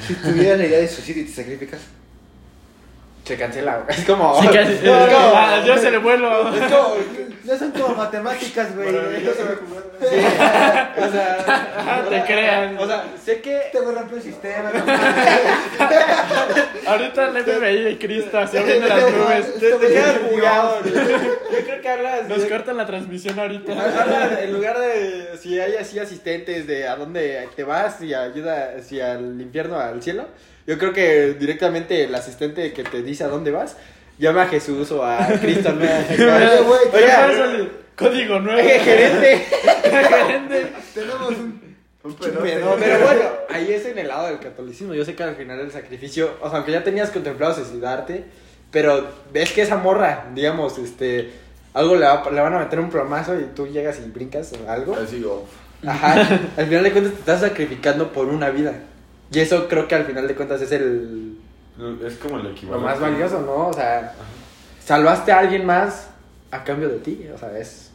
Si 0.06 0.13
tuvieras 0.15 0.60
la 0.60 0.65
idea 0.67 0.80
de 0.80 0.88
suicidio 0.88 1.24
y 1.24 1.26
te 1.26 1.32
sacrificas. 1.32 1.80
se 3.34 3.38
cancela, 3.38 3.84
es 3.90 4.06
como... 4.06 4.34
Como- 4.42 4.46
Ah, 5.36 5.62
yo 5.66 5.78
se 5.78 5.92
le 5.92 5.98
vuelo. 6.00 6.54
Es 6.56 6.72
como. 6.72 6.96
No 7.48 7.58
son 7.58 7.72
como 7.72 7.96
matemáticas, 7.96 8.76
güey. 8.76 8.90
Sí, 8.90 8.96
o 10.98 11.12
sea, 11.12 12.06
Te 12.10 12.24
crean. 12.26 12.78
o 12.78 12.86
sea, 12.86 13.06
sé 13.24 13.40
que 13.40 13.70
Te 13.72 13.80
voy 13.80 13.96
a 13.96 14.00
romper 14.00 14.18
el 14.18 14.24
sistema. 14.24 14.70
Ahorita 16.86 17.28
el 17.30 17.44
FBI 17.44 17.84
de 17.84 17.98
Cristo 17.98 18.48
se 18.48 18.60
abriendo 18.60 18.88
las 18.88 19.12
nubes. 19.12 19.54
te, 19.60 19.72
te 19.72 19.88
quedas. 19.88 20.16
Yo 20.84 21.66
creo 21.66 21.82
que 21.82 21.90
hablas 21.90 22.28
Nos 22.28 22.44
cortan 22.46 22.76
la 22.76 22.86
transmisión 22.86 23.40
ahorita. 23.40 24.42
en 24.44 24.52
lugar 24.54 24.78
de 24.80 25.38
si 25.42 25.58
hay 25.58 25.76
así 25.78 26.00
asistentes 26.00 26.68
de 26.68 26.86
a 26.88 26.98
dónde 26.98 27.48
te 27.56 27.63
vas 27.63 28.02
y 28.02 28.13
ayuda 28.13 28.74
si 28.82 29.00
al 29.00 29.40
infierno 29.40 29.80
al 29.80 30.04
cielo. 30.04 30.26
Yo 30.66 30.78
creo 30.78 30.92
que 30.92 31.34
directamente 31.40 32.04
el 32.04 32.13
asistente 32.13 32.74
que 32.74 32.84
te 32.84 33.02
dice 33.02 33.16
a 33.23 33.27
dónde 33.27 33.51
vas 33.51 33.75
llama 34.19 34.43
a 34.43 34.47
Jesús 34.47 34.91
o 34.91 35.03
a 35.06 35.25
Cristo. 35.41 35.73
¿no? 35.73 35.82
Oye, 36.10 36.62
güey. 36.63 37.69
Código 37.95 38.39
nuevo. 38.39 38.60
Gerente. 38.67 39.38
Gerente. 39.84 40.67
Tenemos 40.93 41.30
un. 41.30 41.67
Un. 42.03 42.15
Pero 42.15 42.75
bueno, 42.77 43.21
ahí 43.49 43.73
es 43.73 43.86
en 43.86 43.97
el 43.97 44.08
lado 44.08 44.27
del 44.27 44.39
catolicismo. 44.39 44.93
Yo 44.93 45.03
sé 45.03 45.13
que 45.15 45.23
al 45.23 45.36
final 45.36 45.60
el 45.60 45.71
sacrificio, 45.71 46.38
o 46.41 46.47
sea, 46.49 46.58
aunque 46.60 46.71
ya 46.71 46.84
tenías 46.84 47.10
contemplado 47.10 47.53
suicidarte, 47.56 48.23
pero 48.71 49.06
ves 49.34 49.51
que 49.51 49.63
esa 49.63 49.75
morra, 49.77 50.27
digamos, 50.34 50.77
este, 50.77 51.32
algo 51.73 51.95
le, 51.95 52.06
va- 52.06 52.30
le 52.32 52.39
van 52.39 52.53
a 52.53 52.60
meter 52.60 52.80
un 52.80 52.89
plomazo 52.89 53.38
y 53.38 53.43
tú 53.53 53.67
llegas 53.67 53.99
y 53.99 54.10
brincas 54.10 54.53
o 54.53 54.69
algo. 54.71 54.95
Así, 54.95 55.21
oh, 55.25 55.43
Ajá, 55.86 56.13
al 56.56 56.65
final 56.67 56.84
de 56.84 56.91
cuentas 56.91 57.13
te 57.13 57.19
estás 57.19 57.41
sacrificando 57.41 58.12
por 58.13 58.27
una 58.27 58.51
vida. 58.51 58.73
Y 59.32 59.39
eso 59.39 59.67
creo 59.67 59.88
que 59.89 59.95
al 59.95 60.06
final 60.06 60.27
de 60.30 60.36
cuentas 60.36 60.62
es 60.62 60.71
el 60.71 61.27
Es 62.06 62.16
como 62.16 62.38
el 62.38 62.44
lo 62.44 62.50
equivalente. 62.52 62.86
más 62.88 63.00
valioso, 63.00 63.42
¿no? 63.42 63.68
O 63.68 63.74
sea, 63.74 64.13
salvaste 64.84 65.32
a 65.32 65.40
alguien 65.40 65.66
más 65.66 66.10
a 66.52 66.63
cambio 66.63 66.90
de 66.90 67.00
ti, 67.00 67.28
o 67.34 67.38
sea, 67.38 67.58
es 67.58 67.92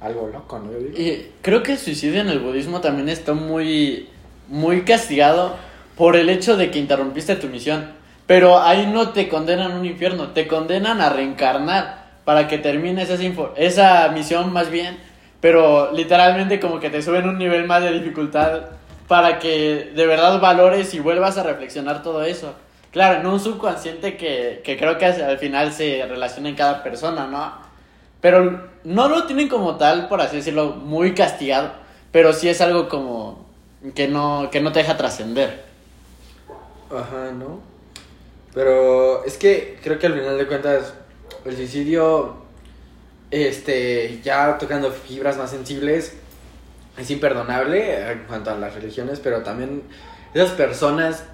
algo 0.00 0.28
loco, 0.32 0.58
¿no? 0.58 0.72
Yo 0.72 0.78
digo. 0.78 1.22
Creo 1.42 1.62
que 1.62 1.72
el 1.72 1.78
suicidio 1.78 2.20
en 2.20 2.28
el 2.28 2.40
budismo 2.40 2.80
también 2.80 3.08
está 3.08 3.34
muy, 3.34 4.08
muy 4.48 4.82
castigado 4.82 5.54
por 5.96 6.16
el 6.16 6.28
hecho 6.30 6.56
de 6.56 6.70
que 6.70 6.78
interrumpiste 6.78 7.36
tu 7.36 7.48
misión. 7.48 7.90
Pero 8.26 8.60
ahí 8.60 8.86
no 8.86 9.10
te 9.10 9.28
condenan 9.28 9.72
a 9.72 9.76
un 9.76 9.84
infierno, 9.84 10.28
te 10.28 10.46
condenan 10.48 11.00
a 11.00 11.10
reencarnar 11.10 12.02
para 12.24 12.48
que 12.48 12.58
termines 12.58 13.10
esa, 13.10 13.22
info- 13.22 13.52
esa 13.56 14.08
misión 14.08 14.52
más 14.52 14.70
bien. 14.70 14.96
Pero 15.40 15.92
literalmente 15.92 16.58
como 16.60 16.80
que 16.80 16.88
te 16.88 17.02
suben 17.02 17.28
un 17.28 17.36
nivel 17.36 17.66
más 17.66 17.82
de 17.82 17.92
dificultad 17.92 18.62
para 19.08 19.38
que 19.38 19.92
de 19.94 20.06
verdad 20.06 20.40
valores 20.40 20.94
y 20.94 21.00
vuelvas 21.00 21.36
a 21.36 21.42
reflexionar 21.42 22.02
todo 22.02 22.22
eso. 22.24 22.54
Claro, 22.92 23.20
en 23.20 23.26
un 23.26 23.40
subconsciente 23.40 24.18
que, 24.18 24.60
que 24.62 24.76
creo 24.76 24.98
que 24.98 25.06
al 25.06 25.38
final 25.38 25.72
se 25.72 26.04
relaciona 26.06 26.50
en 26.50 26.54
cada 26.54 26.82
persona, 26.82 27.26
¿no? 27.26 27.54
Pero 28.20 28.68
no 28.84 29.08
lo 29.08 29.26
tienen 29.26 29.48
como 29.48 29.76
tal, 29.76 30.08
por 30.08 30.20
así 30.20 30.36
decirlo, 30.36 30.76
muy 30.76 31.14
castigado. 31.14 31.72
Pero 32.12 32.34
sí 32.34 32.48
es 32.48 32.60
algo 32.60 32.88
como 32.88 33.46
que 33.94 34.08
no, 34.08 34.48
que 34.52 34.60
no 34.60 34.72
te 34.72 34.80
deja 34.80 34.96
trascender. 34.96 35.64
Ajá, 36.90 37.32
¿no? 37.32 37.60
Pero 38.54 39.24
es 39.24 39.38
que 39.38 39.78
creo 39.82 39.98
que 39.98 40.06
al 40.06 40.14
final 40.14 40.36
de 40.36 40.46
cuentas 40.46 40.92
el 41.46 41.56
suicidio, 41.56 42.36
este, 43.30 44.20
ya 44.22 44.58
tocando 44.58 44.90
fibras 44.90 45.38
más 45.38 45.50
sensibles, 45.50 46.14
es 46.98 47.10
imperdonable 47.10 48.12
en 48.12 48.24
cuanto 48.24 48.50
a 48.50 48.54
las 48.54 48.74
religiones, 48.74 49.18
pero 49.20 49.42
también 49.42 49.82
esas 50.34 50.50
personas 50.50 51.24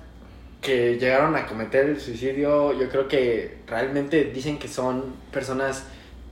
que 0.60 0.96
llegaron 0.98 1.36
a 1.36 1.46
cometer 1.46 1.86
el 1.86 2.00
suicidio, 2.00 2.72
yo 2.78 2.88
creo 2.88 3.06
que 3.06 3.58
realmente 3.66 4.24
dicen 4.24 4.58
que 4.58 4.66
son 4.68 5.14
personas 5.32 5.84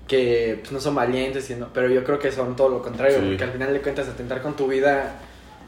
que 0.08 0.58
pues, 0.60 0.72
no 0.72 0.80
son 0.80 0.94
valientes, 0.94 1.44
sino- 1.44 1.68
pero 1.72 1.88
yo 1.88 2.02
creo 2.04 2.18
que 2.18 2.30
son 2.32 2.54
todo 2.56 2.68
lo 2.68 2.82
contrario, 2.82 3.18
Sí. 3.20 3.26
porque 3.28 3.44
al 3.44 3.52
final 3.52 3.72
de 3.72 3.80
cuentas 3.80 4.08
atentar 4.08 4.42
con 4.42 4.54
tu 4.56 4.66
vida 4.68 5.16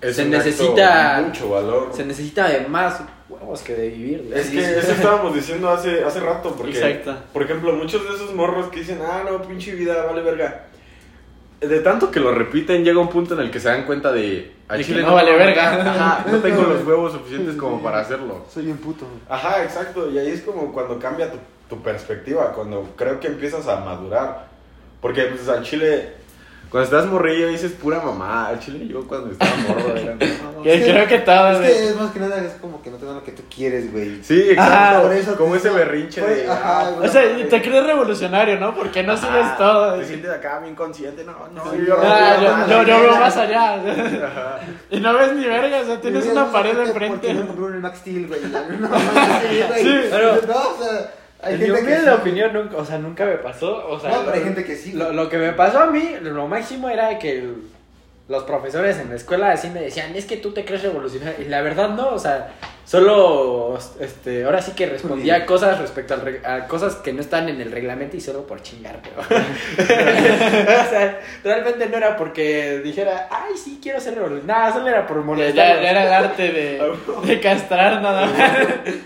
Es 0.00 0.16
se 0.16 0.24
necesita 0.26 1.18
de 1.20 1.26
mucho 1.26 1.48
valor. 1.50 1.90
se 1.92 2.04
necesita 2.04 2.48
de 2.48 2.60
más 2.68 3.00
huevos 3.28 3.60
que 3.62 3.74
de 3.74 3.88
vivir. 3.90 4.30
Es 4.34 4.48
que 4.50 4.60
eso 4.78 4.92
estábamos 4.92 5.34
diciendo 5.34 5.68
hace, 5.70 6.02
hace 6.04 6.20
rato, 6.20 6.54
porque, 6.56 6.72
Exacto. 6.78 7.16
por 7.32 7.42
ejemplo, 7.42 7.72
muchos 7.74 8.08
de 8.08 8.14
esos 8.14 8.32
morros 8.34 8.68
que 8.68 8.80
dicen, 8.80 9.00
ah, 9.02 9.22
no, 9.28 9.42
pinche 9.42 9.72
vida, 9.74 10.04
vale 10.04 10.22
verga. 10.22 10.66
De 11.60 11.80
tanto 11.80 12.10
que 12.10 12.20
lo 12.20 12.32
repiten, 12.32 12.84
llega 12.84 13.00
un 13.00 13.08
punto 13.08 13.34
en 13.34 13.40
el 13.40 13.50
que 13.50 13.58
se 13.58 13.68
dan 13.68 13.84
cuenta 13.84 14.12
de, 14.12 14.52
a 14.68 14.74
De 14.74 14.78
que 14.78 14.84
Chile 14.84 15.02
no 15.02 15.14
vale 15.14 15.36
verga. 15.36 15.90
Ajá, 15.90 16.24
no 16.30 16.38
tengo 16.42 16.62
los 16.62 16.86
huevos 16.86 17.12
suficientes 17.12 17.56
como 17.56 17.82
para 17.82 18.00
hacerlo. 18.00 18.46
Soy 18.52 18.66
bien 18.66 18.78
puto. 18.78 19.06
Ajá, 19.28 19.64
exacto, 19.64 20.08
y 20.08 20.18
ahí 20.18 20.30
es 20.30 20.42
como 20.42 20.72
cuando 20.72 20.98
cambia 21.00 21.32
tu, 21.32 21.38
tu 21.68 21.82
perspectiva, 21.82 22.52
cuando 22.52 22.88
creo 22.96 23.18
que 23.18 23.26
empiezas 23.26 23.66
a 23.66 23.80
madurar. 23.80 24.46
Porque 25.00 25.22
pues 25.24 25.48
al 25.48 25.62
chile, 25.64 26.14
cuando 26.70 26.84
estás 26.84 27.06
morrillo 27.06 27.48
dices 27.48 27.72
pura 27.72 28.00
mamá, 28.00 28.48
al 28.48 28.58
chile 28.60 28.86
yo 28.86 29.06
cuando 29.06 29.30
estaba 29.30 29.50
morro 29.68 29.96
era... 29.96 30.14
no, 30.54 30.62
Que 30.62 30.82
creo 30.82 31.06
que 31.06 31.18
todos. 31.20 31.60
Es 31.64 31.70
que 31.76 31.88
es 31.88 31.96
más 31.96 32.12
que 32.12 32.20
nada, 32.20 32.44
es 32.44 32.52
como 32.60 32.82
que 32.82 32.90
no 32.90 32.96
te 32.98 33.06
dan 33.06 33.14
lo 33.16 33.24
que 33.24 33.32
tú 33.32 33.42
quieres, 33.54 33.90
güey. 33.92 34.22
Sí, 34.22 34.50
exacto, 34.50 34.62
Ajá, 34.74 35.02
por 35.02 35.12
eso 35.12 35.36
como 35.36 35.54
ese 35.54 35.70
berrinche 35.70 36.20
fue- 36.20 36.34
de... 36.34 36.50
ajá, 36.50 36.80
ah, 36.80 36.90
güey. 36.90 37.08
O 37.08 37.12
sea, 37.12 37.22
te 37.48 37.62
crees 37.62 37.86
revolucionario, 37.86 38.58
¿no? 38.60 38.74
Porque 38.74 39.02
no 39.02 39.16
sigues 39.16 39.44
Ajá, 39.44 39.56
todo. 39.56 39.98
Te 39.98 40.04
sientes 40.04 40.30
acá 40.30 40.58
bien 40.60 40.74
consciente, 40.74 41.24
no, 41.24 41.32
no, 41.54 41.70
Sí, 41.72 41.78
yo 41.86 41.96
Ah, 42.02 42.36
no, 42.38 42.66
yo, 42.68 42.82
yo, 42.82 42.88
yo 42.88 43.00
veo 43.02 43.16
más 43.16 43.36
allá. 43.36 43.74
Ajá. 43.74 44.58
Y 44.90 45.00
no 45.00 45.14
ves 45.14 45.34
ni 45.34 45.44
verga, 45.46 45.80
o 45.82 45.84
sea, 45.86 46.00
tienes 46.00 46.26
una 46.26 46.50
pared 46.52 46.78
enfrente. 46.78 47.08
¿Por 47.08 47.20
qué 47.20 47.34
no 47.34 47.46
compré 47.46 47.64
un 47.64 47.80
Max 47.80 47.98
Steel, 47.98 48.26
güey? 48.26 48.40
No, 48.42 48.88
sí, 48.88 49.62
güey. 49.68 49.82
Sí, 49.82 50.00
pero- 50.10 50.34
No, 50.46 50.54
o 50.54 50.82
sea, 50.82 51.12
hay 51.42 51.56
gente 51.58 51.82
que 51.84 51.98
sí. 52.00 52.08
opinión, 52.08 52.52
nunca, 52.52 52.76
o 52.76 52.84
sea, 52.84 52.98
nunca 52.98 53.24
me 53.24 53.36
pasó. 53.38 53.86
O 53.88 53.98
sea, 54.00 54.10
No, 54.10 54.18
pero 54.20 54.32
hay 54.32 54.38
lo- 54.40 54.44
gente 54.46 54.64
que 54.64 54.76
sí, 54.76 54.92
Lo, 54.92 55.12
lo 55.12 55.28
que 55.28 55.38
me 55.38 55.52
pasó 55.52 55.80
a 55.80 55.86
mí, 55.86 56.16
lo 56.22 56.46
máximo 56.48 56.88
era 56.88 57.18
que 57.18 57.38
el- 57.38 57.62
los 58.28 58.42
profesores 58.44 58.98
en 58.98 59.08
la 59.08 59.16
escuela 59.16 59.52
así 59.52 59.70
me 59.70 59.80
decían, 59.80 60.14
es 60.14 60.26
que 60.26 60.36
tú 60.36 60.52
te 60.52 60.64
crees 60.66 60.82
revolucionario. 60.82 61.42
Y 61.46 61.48
la 61.48 61.62
verdad 61.62 61.88
no, 61.90 62.10
o 62.10 62.18
sea, 62.18 62.48
solo, 62.84 63.78
este, 64.00 64.44
ahora 64.44 64.60
sí 64.60 64.72
que 64.72 64.84
respondía 64.86 65.36
a 65.36 65.46
cosas 65.46 65.78
respecto 65.80 66.12
al 66.12 66.40
a 66.44 66.66
cosas 66.68 66.96
que 66.96 67.14
no 67.14 67.22
están 67.22 67.48
en 67.48 67.58
el 67.62 67.72
reglamento 67.72 68.18
y 68.18 68.20
solo 68.20 68.46
por 68.46 68.60
chingar, 68.62 68.98
pero... 69.02 69.22
o 69.86 70.90
sea, 70.90 71.20
realmente 71.42 71.86
no 71.88 71.96
era 71.96 72.16
porque 72.16 72.80
dijera, 72.84 73.28
ay, 73.30 73.54
sí, 73.56 73.78
quiero 73.82 73.98
ser 74.00 74.14
revolucionario. 74.16 74.46
Nada, 74.60 74.72
solo 74.74 74.88
era 74.88 75.06
por 75.06 75.18
Ya, 75.18 75.22
molestar. 75.24 75.82
ya 75.82 75.90
era 75.90 76.02
el 76.06 76.12
arte 76.26 76.52
de, 76.52 76.92
de 77.24 77.40
castrar 77.40 78.02
nada 78.02 78.26
más. 78.26 78.50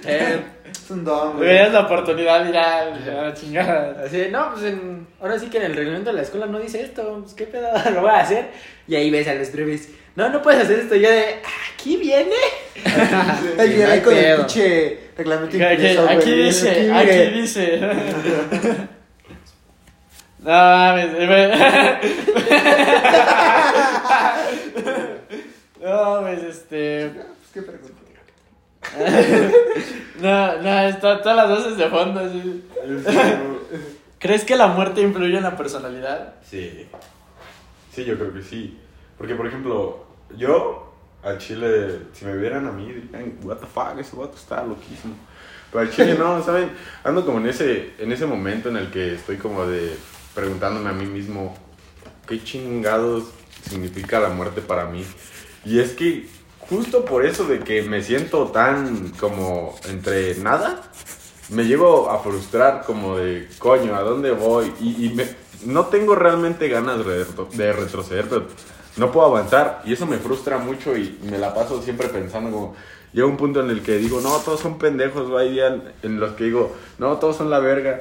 Eh, 0.05 0.41
Es 0.73 0.91
un 0.91 1.05
don, 1.05 1.37
güey. 1.37 1.49
Veías 1.49 1.73
la 1.73 1.81
oportunidad 1.81 2.43
de 2.45 2.51
ir 2.51 2.57
a, 2.57 2.81
a 2.81 3.23
la 3.29 3.35
chingada. 3.35 4.03
Así, 4.05 4.27
no, 4.31 4.53
pues 4.53 4.65
en, 4.65 5.07
ahora 5.21 5.39
sí 5.39 5.47
que 5.49 5.59
en 5.59 5.65
el 5.65 5.75
reglamento 5.77 6.11
de 6.11 6.17
la 6.17 6.23
escuela 6.23 6.47
no 6.47 6.59
dice 6.59 6.83
esto, 6.83 7.21
pues 7.23 7.35
qué 7.35 7.45
pedo, 7.47 7.69
lo 7.95 8.01
voy 8.03 8.11
a 8.11 8.21
hacer. 8.21 8.49
Y 8.89 8.95
ahí 8.97 9.11
ves 9.11 9.29
a 9.29 9.35
los 9.35 9.53
breves, 9.53 9.89
no, 10.17 10.29
no 10.29 10.43
puedes 10.43 10.63
hacer 10.63 10.81
esto. 10.81 10.97
Y 10.97 11.01
yo 11.01 11.11
de, 11.11 11.37
aquí 11.75 11.97
viene. 11.97 12.35
Ahí 13.59 13.69
viene 13.77 14.03
con 14.03 14.17
el 14.17 14.37
pinche 14.39 14.99
reglamento 15.17 15.57
Aquí, 15.57 15.73
impreso, 15.73 16.09
aquí 16.09 16.31
güey. 16.31 16.43
dice, 16.45 16.71
Aquí, 16.71 16.91
aquí 16.91 17.19
mire. 17.19 17.31
dice. 17.33 17.81
No 20.45 20.51
mames. 20.51 21.07
No 25.81 26.21
mames, 26.21 26.43
este. 26.43 27.11
Pues, 27.15 27.27
¿qué 27.55 27.63
pregunta? 27.63 28.02
No, 30.21 30.63
no, 30.63 30.81
está 30.83 31.21
todas 31.21 31.37
las 31.37 31.49
voces 31.49 31.77
de 31.77 31.89
fondo. 31.89 32.21
así. 32.21 32.65
¿Crees 34.21 34.45
que 34.45 34.55
la 34.55 34.69
muerte 34.69 35.01
influye 35.01 35.37
en 35.37 35.43
la 35.43 35.57
personalidad? 35.57 36.35
Sí. 36.49 36.87
Sí, 37.93 38.05
yo 38.05 38.17
creo 38.17 38.33
que 38.33 38.43
sí. 38.43 38.79
Porque, 39.19 39.35
por 39.35 39.47
ejemplo, 39.47 40.07
yo 40.37 40.93
al 41.23 41.39
chile, 41.39 42.01
si 42.13 42.25
me 42.25 42.37
vieran 42.37 42.67
a 42.67 42.73
mí, 42.73 42.87
dirían, 42.87 43.39
what 43.43 43.57
the 43.57 43.67
fuck, 43.67 43.99
ese 43.99 44.15
vato 44.17 44.37
está 44.37 44.65
loquísimo. 44.65 45.15
Pero 45.71 45.83
al 45.83 45.91
chile 45.91 46.15
no, 46.19 46.43
¿saben? 46.43 46.71
Ando 47.03 47.25
como 47.25 47.39
en 47.39 47.47
ese, 47.47 47.95
en 47.99 48.13
ese 48.13 48.27
momento 48.27 48.69
en 48.69 48.77
el 48.77 48.91
que 48.91 49.15
estoy 49.15 49.37
como 49.39 49.67
de 49.67 49.97
preguntándome 50.35 50.91
a 50.91 50.93
mí 50.93 51.07
mismo, 51.07 51.57
¿qué 52.27 52.43
chingados 52.43 53.25
significa 53.69 54.21
la 54.21 54.29
muerte 54.29 54.61
para 54.61 54.87
mí? 54.87 55.05
Y 55.65 55.79
es 55.79 55.93
que 55.93 56.29
justo 56.73 57.05
por 57.05 57.27
eso 57.27 57.45
de 57.45 57.61
que 57.61 57.83
me 57.83 58.03
siento 58.03 58.47
tan 58.47 59.11
como 59.21 59.75
entre 59.91 60.35
nada, 60.37 60.81
me 61.51 61.65
llego 61.65 62.09
a 62.11 62.19
frustrar 62.21 62.83
como 62.87 63.19
de, 63.19 63.47
coño, 63.59 63.95
¿a 63.95 64.01
dónde 64.01 64.31
voy? 64.31 64.73
Y, 64.81 65.11
me- 65.11 65.29
no 65.67 65.87
tengo 65.87 66.15
realmente 66.15 66.69
ganas 66.69 67.05
de, 67.07 67.25
retro- 67.27 67.49
de 67.53 67.73
retroceder, 67.73 68.27
pero 68.29 68.47
no 68.97 69.13
puedo 69.13 69.27
avanzar. 69.27 69.83
Y 69.85 69.93
eso 69.93 70.07
me 70.07 70.17
frustra 70.17 70.57
mucho 70.59 70.97
y 70.97 71.19
me 71.31 71.39
la 71.39 71.55
paso 71.55 71.83
siempre 71.83 72.09
pensando 72.09 72.51
como... 72.51 72.75
Llega 73.13 73.27
un 73.27 73.37
punto 73.37 73.61
en 73.61 73.69
el 73.69 73.83
que 73.83 73.99
digo, 73.99 74.23
no, 74.23 74.35
todos 74.39 74.61
son 74.61 74.79
pendejos, 74.79 75.31
hay 75.39 75.51
días 75.53 75.75
en 76.03 76.19
los 76.19 76.33
que 76.33 76.45
digo, 76.45 76.75
no, 76.99 77.19
todos 77.19 77.37
son 77.37 77.51
la 77.51 77.59
verga. 77.59 78.01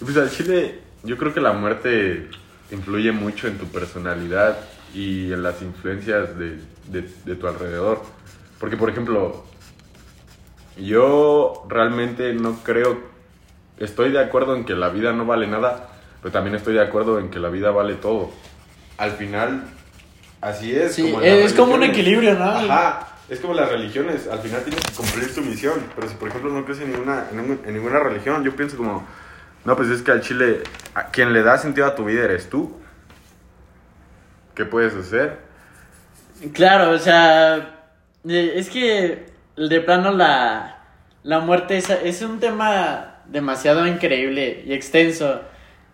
Y 0.00 0.04
pues 0.04 0.16
al 0.16 0.28
chile, 0.28 0.80
yo 1.04 1.16
creo 1.16 1.32
que 1.32 1.40
la 1.40 1.52
muerte 1.52 2.28
influye 2.72 3.12
mucho 3.12 3.46
en 3.46 3.56
tu 3.58 3.66
personalidad 3.66 4.58
y 4.94 5.32
en 5.32 5.42
las 5.42 5.60
influencias 5.62 6.38
de, 6.38 6.58
de- 6.88 7.10
de 7.24 7.34
tu 7.36 7.46
alrededor. 7.48 8.00
Porque, 8.60 8.76
por 8.76 8.88
ejemplo, 8.88 9.44
yo 10.76 11.64
realmente 11.68 12.32
no 12.34 12.56
creo, 12.62 12.98
estoy 13.78 14.10
de 14.10 14.20
acuerdo 14.20 14.56
en 14.56 14.64
que 14.64 14.74
la 14.74 14.88
vida 14.88 15.12
no 15.12 15.24
vale 15.26 15.46
nada, 15.46 15.88
pero 16.22 16.32
también 16.32 16.56
estoy 16.56 16.74
de 16.74 16.82
acuerdo 16.82 17.18
en 17.18 17.30
que 17.30 17.38
la 17.38 17.48
vida 17.48 17.70
vale 17.70 17.94
todo. 17.94 18.30
Al 18.98 19.12
final, 19.12 19.64
así 20.40 20.74
es. 20.74 20.94
Sí, 20.94 21.02
como 21.10 21.22
en 21.22 21.42
las 21.42 21.50
es 21.52 21.56
como 21.58 21.74
un 21.74 21.82
equilibrio, 21.82 22.34
¿no? 22.38 22.44
Ajá, 22.44 23.08
es 23.28 23.40
como 23.40 23.54
las 23.54 23.70
religiones, 23.70 24.28
al 24.28 24.38
final 24.40 24.62
tienes 24.62 24.84
que 24.84 24.92
cumplir 24.92 25.34
tu 25.34 25.42
misión, 25.42 25.74
pero 25.94 26.08
si 26.08 26.14
por 26.14 26.28
ejemplo 26.28 26.50
no 26.52 26.64
crees 26.64 26.80
en 26.80 26.92
ninguna, 26.92 27.26
en, 27.32 27.60
en 27.64 27.74
ninguna 27.74 28.00
religión, 28.00 28.42
yo 28.44 28.54
pienso 28.56 28.76
como, 28.76 29.04
no, 29.64 29.76
pues 29.76 29.88
es 29.90 30.02
que 30.02 30.10
al 30.12 30.20
chile, 30.20 30.62
a 30.94 31.06
quien 31.06 31.32
le 31.32 31.42
da 31.42 31.58
sentido 31.58 31.86
a 31.86 31.94
tu 31.94 32.04
vida 32.04 32.24
eres 32.24 32.48
tú. 32.48 32.76
¿Qué 34.54 34.64
puedes 34.64 34.94
hacer? 34.94 35.38
Claro, 36.52 36.90
o 36.90 36.98
sea, 36.98 37.86
es 38.26 38.70
que 38.70 39.26
de 39.56 39.80
plano 39.80 40.12
la, 40.12 40.78
la 41.22 41.40
muerte 41.40 41.76
es, 41.76 41.90
es 41.90 42.22
un 42.22 42.40
tema 42.40 43.16
demasiado 43.26 43.86
increíble 43.86 44.62
y 44.66 44.72
extenso. 44.72 45.40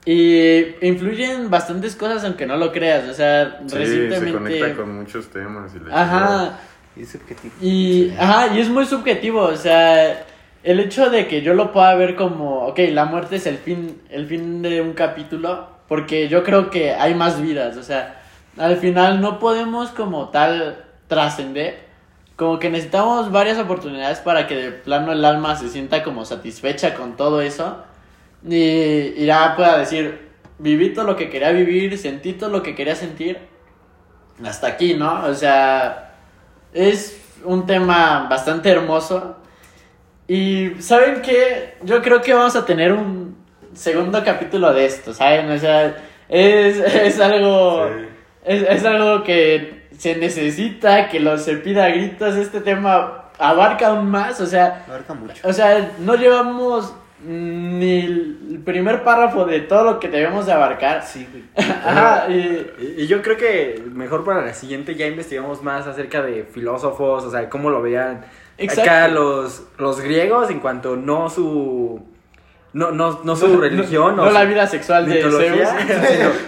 Y 0.05 0.63
influyen 0.81 1.51
bastantes 1.51 1.95
cosas 1.95 2.25
aunque 2.25 2.47
no 2.47 2.57
lo 2.57 2.73
creas. 2.73 3.09
O 3.09 3.15
sea, 3.15 3.61
Sí, 3.63 3.69
se 3.69 3.79
recientemente... 3.79 4.33
conecta 4.33 4.75
con 4.75 4.97
muchos 4.97 5.29
temas. 5.29 5.73
Y 5.75 5.79
Ajá. 5.93 6.59
Y 6.97 7.03
es 7.03 7.11
subjetivo. 7.11 7.55
Y, 7.61 8.11
ajá, 8.19 8.55
y 8.55 8.61
es 8.61 8.69
muy 8.69 8.85
subjetivo, 8.85 9.43
o 9.43 9.57
sea, 9.57 10.25
el 10.65 10.81
hecho 10.81 11.09
de 11.09 11.29
que 11.29 11.41
yo 11.43 11.55
lo 11.55 11.73
pueda 11.73 11.95
ver 11.95 12.17
como, 12.17 12.67
ok, 12.67 12.81
la 12.91 13.05
muerte 13.05 13.37
es 13.37 13.47
el 13.47 13.59
fin, 13.59 14.03
el 14.11 14.27
fin 14.27 14.61
de 14.63 14.81
un 14.81 14.95
capítulo, 14.95 15.69
porque 15.87 16.29
yo 16.29 16.43
creo 16.43 16.69
que 16.69 16.93
hay 16.93 17.15
más 17.15 17.41
vidas, 17.41 17.77
o 17.77 17.83
sea, 17.85 18.20
al 18.61 18.77
final 18.77 19.21
no 19.23 19.39
podemos 19.39 19.89
como 19.91 20.29
tal 20.29 20.85
trascender, 21.09 21.89
como 22.37 22.59
que 22.59 22.69
necesitamos 22.69 23.33
varias 23.33 23.59
oportunidades 23.59 24.19
para 24.19 24.47
que 24.47 24.55
de 24.55 24.71
plano 24.71 25.13
el 25.13 25.25
alma 25.25 25.57
se 25.57 25.71
sienta 25.71 26.03
como 26.03 26.27
satisfecha 26.27 26.95
con 26.95 27.17
todo 27.17 27.41
eso 27.41 27.79
y, 28.47 28.55
y 29.17 29.25
ya 29.25 29.55
pueda 29.57 29.79
decir, 29.79 30.29
viví 30.59 30.93
todo 30.93 31.07
lo 31.07 31.17
que 31.17 31.31
quería 31.31 31.53
vivir, 31.53 31.97
sentí 31.97 32.35
todo 32.35 32.51
lo 32.51 32.63
que 32.63 32.75
quería 32.75 32.95
sentir, 32.95 33.39
hasta 34.45 34.67
aquí, 34.67 34.95
¿no? 34.95 35.25
O 35.25 35.35
sea, 35.35 36.15
es 36.75 37.19
un 37.45 37.67
tema 37.67 38.27
bastante 38.29 38.69
hermoso. 38.69 39.37
Y 40.29 40.75
¿saben 40.81 41.23
qué? 41.23 41.79
Yo 41.83 42.03
creo 42.03 42.21
que 42.21 42.35
vamos 42.35 42.57
a 42.57 42.65
tener 42.67 42.93
un 42.93 43.37
segundo 43.73 44.23
capítulo 44.23 44.73
de 44.73 44.85
esto, 44.85 45.15
¿saben? 45.15 45.51
O 45.51 45.59
sea, 45.59 45.97
es, 46.29 46.77
es 46.95 47.21
algo... 47.21 47.89
Sí. 47.89 48.20
Es, 48.45 48.63
es 48.63 48.85
algo 48.85 49.23
que 49.23 49.89
se 49.99 50.17
necesita, 50.17 51.09
que 51.09 51.21
lo 51.21 51.37
se 51.39 51.57
pida 51.57 51.85
a 51.85 51.89
gritos. 51.91 52.37
Este 52.37 52.61
tema 52.61 53.25
abarca 53.39 53.89
aún 53.89 54.11
más, 54.11 54.41
o 54.41 54.47
sea... 54.47 54.85
Abarca 54.89 55.15
mucho. 55.15 55.47
O 55.47 55.53
sea, 55.53 55.93
no 55.99 56.15
llevamos 56.15 56.95
ni 57.23 58.01
el 58.01 58.63
primer 58.65 59.03
párrafo 59.03 59.45
de 59.45 59.61
todo 59.61 59.85
lo 59.85 60.01
que 60.01 60.09
debemos 60.09 60.47
de 60.47 60.53
abarcar. 60.53 61.03
Sí, 61.05 61.27
güey. 61.31 61.45
Ajá, 61.85 62.29
y... 62.31 63.07
Yo 63.07 63.23
creo 63.23 63.37
que 63.37 63.83
mejor 63.93 64.25
para 64.25 64.43
la 64.45 64.55
siguiente 64.55 64.95
ya 64.95 65.07
investigamos 65.07 65.63
más 65.63 65.87
acerca 65.87 66.23
de 66.23 66.45
filósofos, 66.45 67.25
o 67.25 67.31
sea, 67.31 67.49
cómo 67.51 67.71
lo 67.71 67.83
veían 67.83 68.25
Exacto. 68.57 68.91
acá 68.91 69.09
los, 69.09 69.65
los 69.79 70.01
griegos 70.01 70.51
en 70.51 70.61
cuanto 70.61 70.97
no 70.97 71.29
su 71.31 72.03
no, 72.73 72.93
no, 72.93 73.21
no 73.25 73.37
su 73.37 73.61
religión 73.61 74.17
No, 74.17 74.23
o 74.23 74.27
no 74.27 74.31
la 74.31 74.43
su 74.43 74.49
vida 74.49 74.67
sexual 74.67 75.07
de 75.07 75.23
Zeus. 75.23 75.69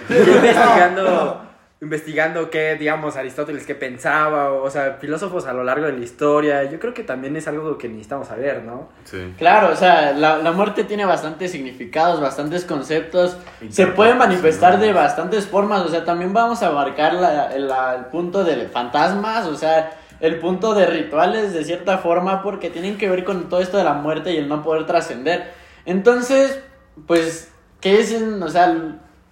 sino 0.09 0.33
investigando 0.35 1.42
investigando 1.83 2.49
qué 2.49 2.75
digamos 2.75 3.17
Aristóteles 3.17 3.65
qué 3.67 3.75
pensaba, 3.75 4.51
o, 4.51 4.63
o 4.63 4.69
sea, 4.69 4.97
filósofos 5.01 5.45
a 5.45 5.53
lo 5.53 5.63
largo 5.63 5.85
de 5.85 5.93
la 5.93 6.03
historia. 6.03 6.63
Yo 6.63 6.79
creo 6.79 6.93
que 6.93 7.03
también 7.03 7.35
es 7.35 7.47
algo 7.47 7.77
que 7.77 7.89
necesitamos 7.89 8.27
saber, 8.29 8.63
¿no? 8.63 8.89
Sí. 9.03 9.33
Claro, 9.37 9.69
o 9.71 9.75
sea, 9.75 10.13
la, 10.13 10.37
la 10.37 10.51
muerte 10.53 10.85
tiene 10.85 11.05
bastantes 11.05 11.51
significados, 11.51 12.21
bastantes 12.21 12.63
conceptos, 12.65 13.37
se 13.69 13.87
puede 13.87 14.13
manifestar 14.15 14.79
de 14.79 14.93
bastantes 14.93 15.45
formas, 15.45 15.81
o 15.81 15.89
sea, 15.89 16.05
también 16.05 16.31
vamos 16.33 16.63
a 16.63 16.67
abarcar 16.67 17.13
la- 17.15 17.49
la- 17.57 17.95
el 17.95 18.05
punto 18.05 18.43
de 18.43 18.67
fantasmas, 18.69 19.45
o 19.47 19.55
sea, 19.55 19.91
el 20.21 20.39
punto 20.39 20.73
de 20.73 20.85
rituales 20.85 21.51
de 21.53 21.65
cierta 21.65 21.97
forma, 21.97 22.41
porque 22.43 22.69
tienen 22.69 22.97
que 22.97 23.09
ver 23.09 23.25
con 23.25 23.49
todo 23.49 23.59
esto 23.59 23.77
de 23.77 23.83
la 23.83 23.93
muerte 23.93 24.31
y 24.31 24.37
el 24.37 24.47
no 24.47 24.63
poder 24.63 24.85
trascender. 24.85 25.51
Entonces, 25.85 26.61
pues, 27.07 27.51
¿qué 27.81 27.99
es? 27.99 28.13
en- 28.13 28.41
O 28.41 28.47
sea, 28.47 28.73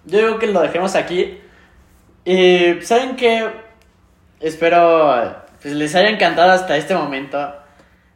yo 0.04 0.18
digo 0.18 0.38
que 0.38 0.48
lo 0.48 0.60
dejemos 0.60 0.94
aquí. 0.94 1.38
Y, 2.24 2.80
¿saben 2.82 3.16
qué? 3.16 3.48
Espero 4.40 5.34
pues, 5.60 5.74
les 5.74 5.94
haya 5.94 6.08
encantado 6.08 6.52
hasta 6.52 6.76
este 6.76 6.94
momento. 6.94 7.54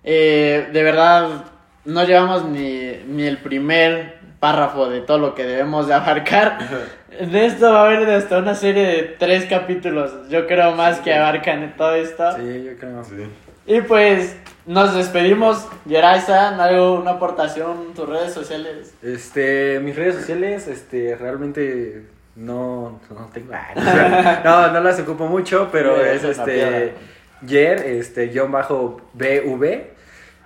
Eh, 0.04 0.68
de 0.72 0.82
verdad, 0.82 1.44
no 1.84 2.04
llevamos 2.04 2.44
ni, 2.44 2.92
ni 3.08 3.24
el 3.24 3.38
primer 3.38 4.16
párrafo 4.38 4.88
de 4.88 5.00
todo 5.00 5.18
lo 5.18 5.34
que 5.34 5.44
debemos 5.44 5.88
de 5.88 5.94
abarcar. 5.94 6.58
De 7.20 7.46
esto 7.46 7.72
va 7.72 7.82
a 7.82 7.86
haber 7.86 8.10
hasta 8.10 8.36
una 8.36 8.54
serie 8.54 8.82
de 8.82 9.02
tres 9.18 9.46
capítulos, 9.46 10.28
yo 10.28 10.46
creo 10.46 10.72
más 10.72 11.00
que 11.00 11.14
abarcan 11.14 11.74
todo 11.74 11.94
esto. 11.94 12.36
Sí, 12.36 12.64
yo 12.64 12.76
creo. 12.76 13.02
Sí. 13.04 13.26
Y 13.66 13.80
pues 13.80 14.36
nos 14.66 14.94
despedimos. 14.94 15.66
Yeray-san, 15.86 16.60
algo, 16.60 17.00
una 17.00 17.12
aportación, 17.12 17.94
tus 17.94 18.06
redes 18.06 18.34
sociales. 18.34 18.94
Este, 19.02 19.80
mis 19.80 19.96
redes 19.96 20.16
sociales, 20.16 20.68
este, 20.68 21.16
realmente 21.16 22.04
no, 22.36 23.00
no 23.10 23.30
tengo, 23.32 23.52
ah, 23.54 24.40
no, 24.44 24.66
no, 24.68 24.72
no 24.74 24.80
las 24.80 25.00
ocupo 25.00 25.26
mucho, 25.26 25.68
pero 25.72 25.96
Sí, 25.96 26.02
es 26.12 26.24
este, 26.24 26.94
Yer, 27.42 27.78
este, 27.86 28.26
guion 28.28 28.52
bajo 28.52 29.00
BV, 29.14 29.80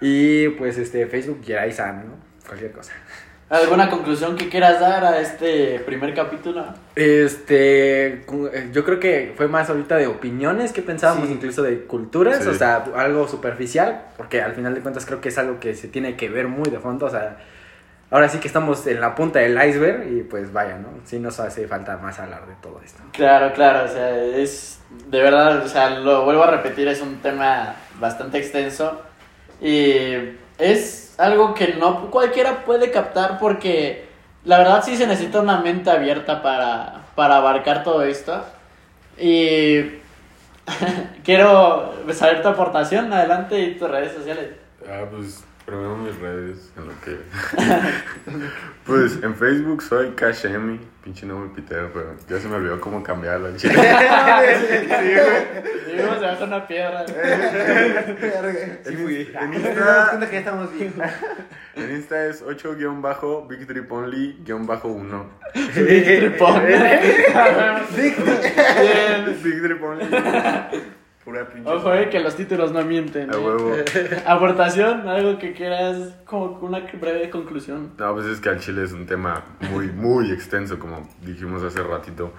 y 0.00 0.48
pues 0.50 0.79
este, 0.79 1.07
Facebook 1.07 1.42
Yeray-san, 1.42 2.07
¿no? 2.07 2.12
Cualquier 2.46 2.72
cosa. 2.72 2.92
¿Alguna 3.48 3.90
conclusión 3.90 4.37
que 4.37 4.48
quieras 4.48 4.79
dar 4.79 5.05
a 5.05 5.20
este 5.20 5.81
primer 5.81 6.14
capítulo? 6.14 6.64
Este, 6.94 8.07
eh, 8.07 8.70
yo 8.72 8.85
creo 8.85 9.00
que 9.00 9.33
fue 9.37 9.48
más 9.48 9.68
ahorita 9.68 9.96
de 9.96 10.07
opiniones 10.07 10.72
que 10.72 10.83
pensábamos, 10.83 11.26
Sí. 11.26 11.35
incluso 11.35 11.62
de 11.62 11.81
culturas, 11.81 12.44
Sí. 12.44 12.48
o 12.48 12.55
sea, 12.55 12.85
algo 12.94 13.26
superficial, 13.26 14.03
porque 14.16 14.40
al 14.40 14.53
final 14.55 14.74
de 14.74 14.81
cuentas 14.81 15.05
creo 15.05 15.20
que 15.20 15.31
es 15.31 15.38
algo 15.38 15.59
que 15.59 15.74
se 15.74 15.88
tiene 15.88 16.14
que 16.16 16.29
ver 16.29 16.46
muy 16.46 16.70
de 16.70 16.79
fondo, 16.79 17.07
o 17.07 17.11
sea, 17.11 17.38
ahora 18.11 18.29
sí 18.29 18.38
que 18.38 18.49
estamos 18.49 18.87
en 18.87 19.01
la 19.01 19.14
punta 19.14 19.38
del 19.38 19.53
iceberg 19.68 20.11
y 20.11 20.23
pues 20.23 20.53
vaya, 20.53 20.77
¿no? 20.79 20.88
Sí 21.05 21.18
nos 21.18 21.38
hace 21.40 21.66
falta 21.68 21.96
más 21.96 22.18
hablar 22.18 22.46
de 22.46 22.55
todo 22.61 22.81
esto. 22.85 23.03
Claro, 23.12 23.53
claro, 23.53 23.85
o 23.85 23.88
sea, 23.88 24.16
es 24.16 24.81
de 25.09 25.23
verdad, 25.23 25.64
o 25.64 25.68
sea, 25.68 25.90
lo 25.90 26.25
vuelvo 26.25 26.42
a 26.42 26.51
repetir, 26.51 26.88
es 26.88 27.01
un 27.01 27.18
tema 27.18 27.77
bastante 27.99 28.38
extenso 28.38 29.03
y 29.61 30.37
es 30.59 31.14
algo 31.18 31.55
que 31.55 31.75
no 31.75 32.11
cualquiera 32.11 32.64
puede 32.64 32.90
captar 32.90 33.38
porque 33.38 34.09
la 34.44 34.59
verdad 34.59 34.83
sí 34.85 34.96
se 34.96 35.07
necesita 35.07 35.40
una 35.40 35.61
mente 35.61 35.90
abierta 35.90 36.42
para, 36.42 37.03
para 37.14 37.37
abarcar 37.37 37.85
todo 37.85 38.03
esto 38.03 38.42
y 39.18 39.83
quiero 41.25 41.94
saber 42.12 42.42
tu 42.42 42.49
aportación, 42.49 43.12
adelante 43.12 43.61
y 43.61 43.75
tus 43.75 43.90
redes 43.90 44.12
sociales. 44.12 44.51
Ah, 44.88 45.05
pues 45.11 45.44
primero 45.71 45.97
mis 45.97 46.19
redes, 46.19 46.73
en 46.77 46.87
lo 46.87 46.93
que. 47.01 47.17
pues 48.87 49.19
en 49.23 49.35
Facebook 49.37 49.83
soy 49.83 50.11
Kashemi, 50.11 50.81
pinche 51.05 51.25
nombre 51.27 51.51
pitero, 51.55 51.91
pero 51.93 52.17
ya 52.29 52.39
se 52.41 52.49
me 52.49 52.57
olvidó 52.57 52.81
cómo 52.81 53.03
cambiarlo. 53.03 53.57
chile. 53.57 53.75
Vivimos 55.87 56.21
debajo 56.21 56.41
de 56.41 56.45
una 56.45 56.67
piedra. 56.67 57.07
Sí, 58.85 58.97
fui. 58.97 59.31
En 59.41 59.55
Insta- 59.55 60.19
que 60.27 60.33
ya 60.33 60.39
estamos 60.39 60.73
bien. 60.73 60.93
En 61.77 61.93
Insta 61.93 62.27
es 62.27 62.45
8-Big 62.45 63.67
Trip 63.67 63.91
Only-1. 63.91 65.25
Bien. 65.55 65.87
Big 69.43 69.63
Trip 69.63 69.83
Only. 69.83 70.05
Pura 71.25 71.47
pinche. 71.47 71.69
Ojo, 71.71 71.93
eh, 71.93 72.09
que 72.09 72.19
los 72.21 72.35
títulos 72.35 72.73
no 72.73 72.83
mienten. 72.83 73.31
A 73.31 73.35
eh. 73.35 73.39
huevo. 73.39 73.77
Aportación, 74.27 75.07
algo 75.09 75.39
que 75.39 75.53
quieras, 75.53 76.15
como 76.25 76.59
una 76.63 76.81
breve 76.81 77.29
conclusión. 77.29 77.93
No, 77.99 78.15
pues 78.15 78.27
es 78.27 78.41
que 78.41 78.49
al 78.49 78.59
chile 78.59 78.85
es 78.85 78.93
un 78.93 79.07
tema 79.07 79.45
muy, 79.71 79.89
muy 79.89 80.33
extenso, 80.33 80.79
como 80.79 81.09
dijimos 81.21 81.63
hace 81.63 81.83
ratito. 81.83 82.33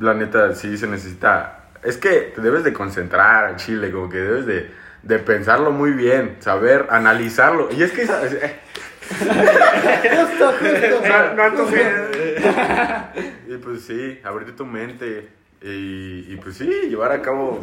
La 0.00 0.14
neta, 0.14 0.52
sí 0.54 0.76
se 0.76 0.88
necesita. 0.88 1.60
Es 1.84 1.96
que 1.96 2.32
te 2.34 2.40
debes 2.40 2.64
de 2.64 2.72
concentrar 2.72 3.44
al 3.44 3.56
chile, 3.56 3.92
como 3.92 4.08
que 4.08 4.18
debes 4.18 4.46
de, 4.46 4.68
de 5.04 5.18
pensarlo 5.20 5.70
muy 5.70 5.92
bien, 5.92 6.36
saber 6.40 6.86
analizarlo. 6.90 7.68
Y 7.70 7.84
es 7.84 7.92
que. 7.92 8.02
esa- 8.02 8.26
eh, 8.26 8.58
Justo, 9.10 10.52
justo. 10.58 11.02
no, 11.36 11.50
no. 11.50 11.64
Y 13.54 13.58
pues 13.58 13.82
sí, 13.82 14.18
abrir 14.24 14.56
tu 14.56 14.66
mente. 14.66 15.28
Y, 15.62 16.32
y 16.32 16.36
pues 16.42 16.56
sí, 16.56 16.68
llevar 16.88 17.12
a 17.12 17.22
cabo 17.22 17.60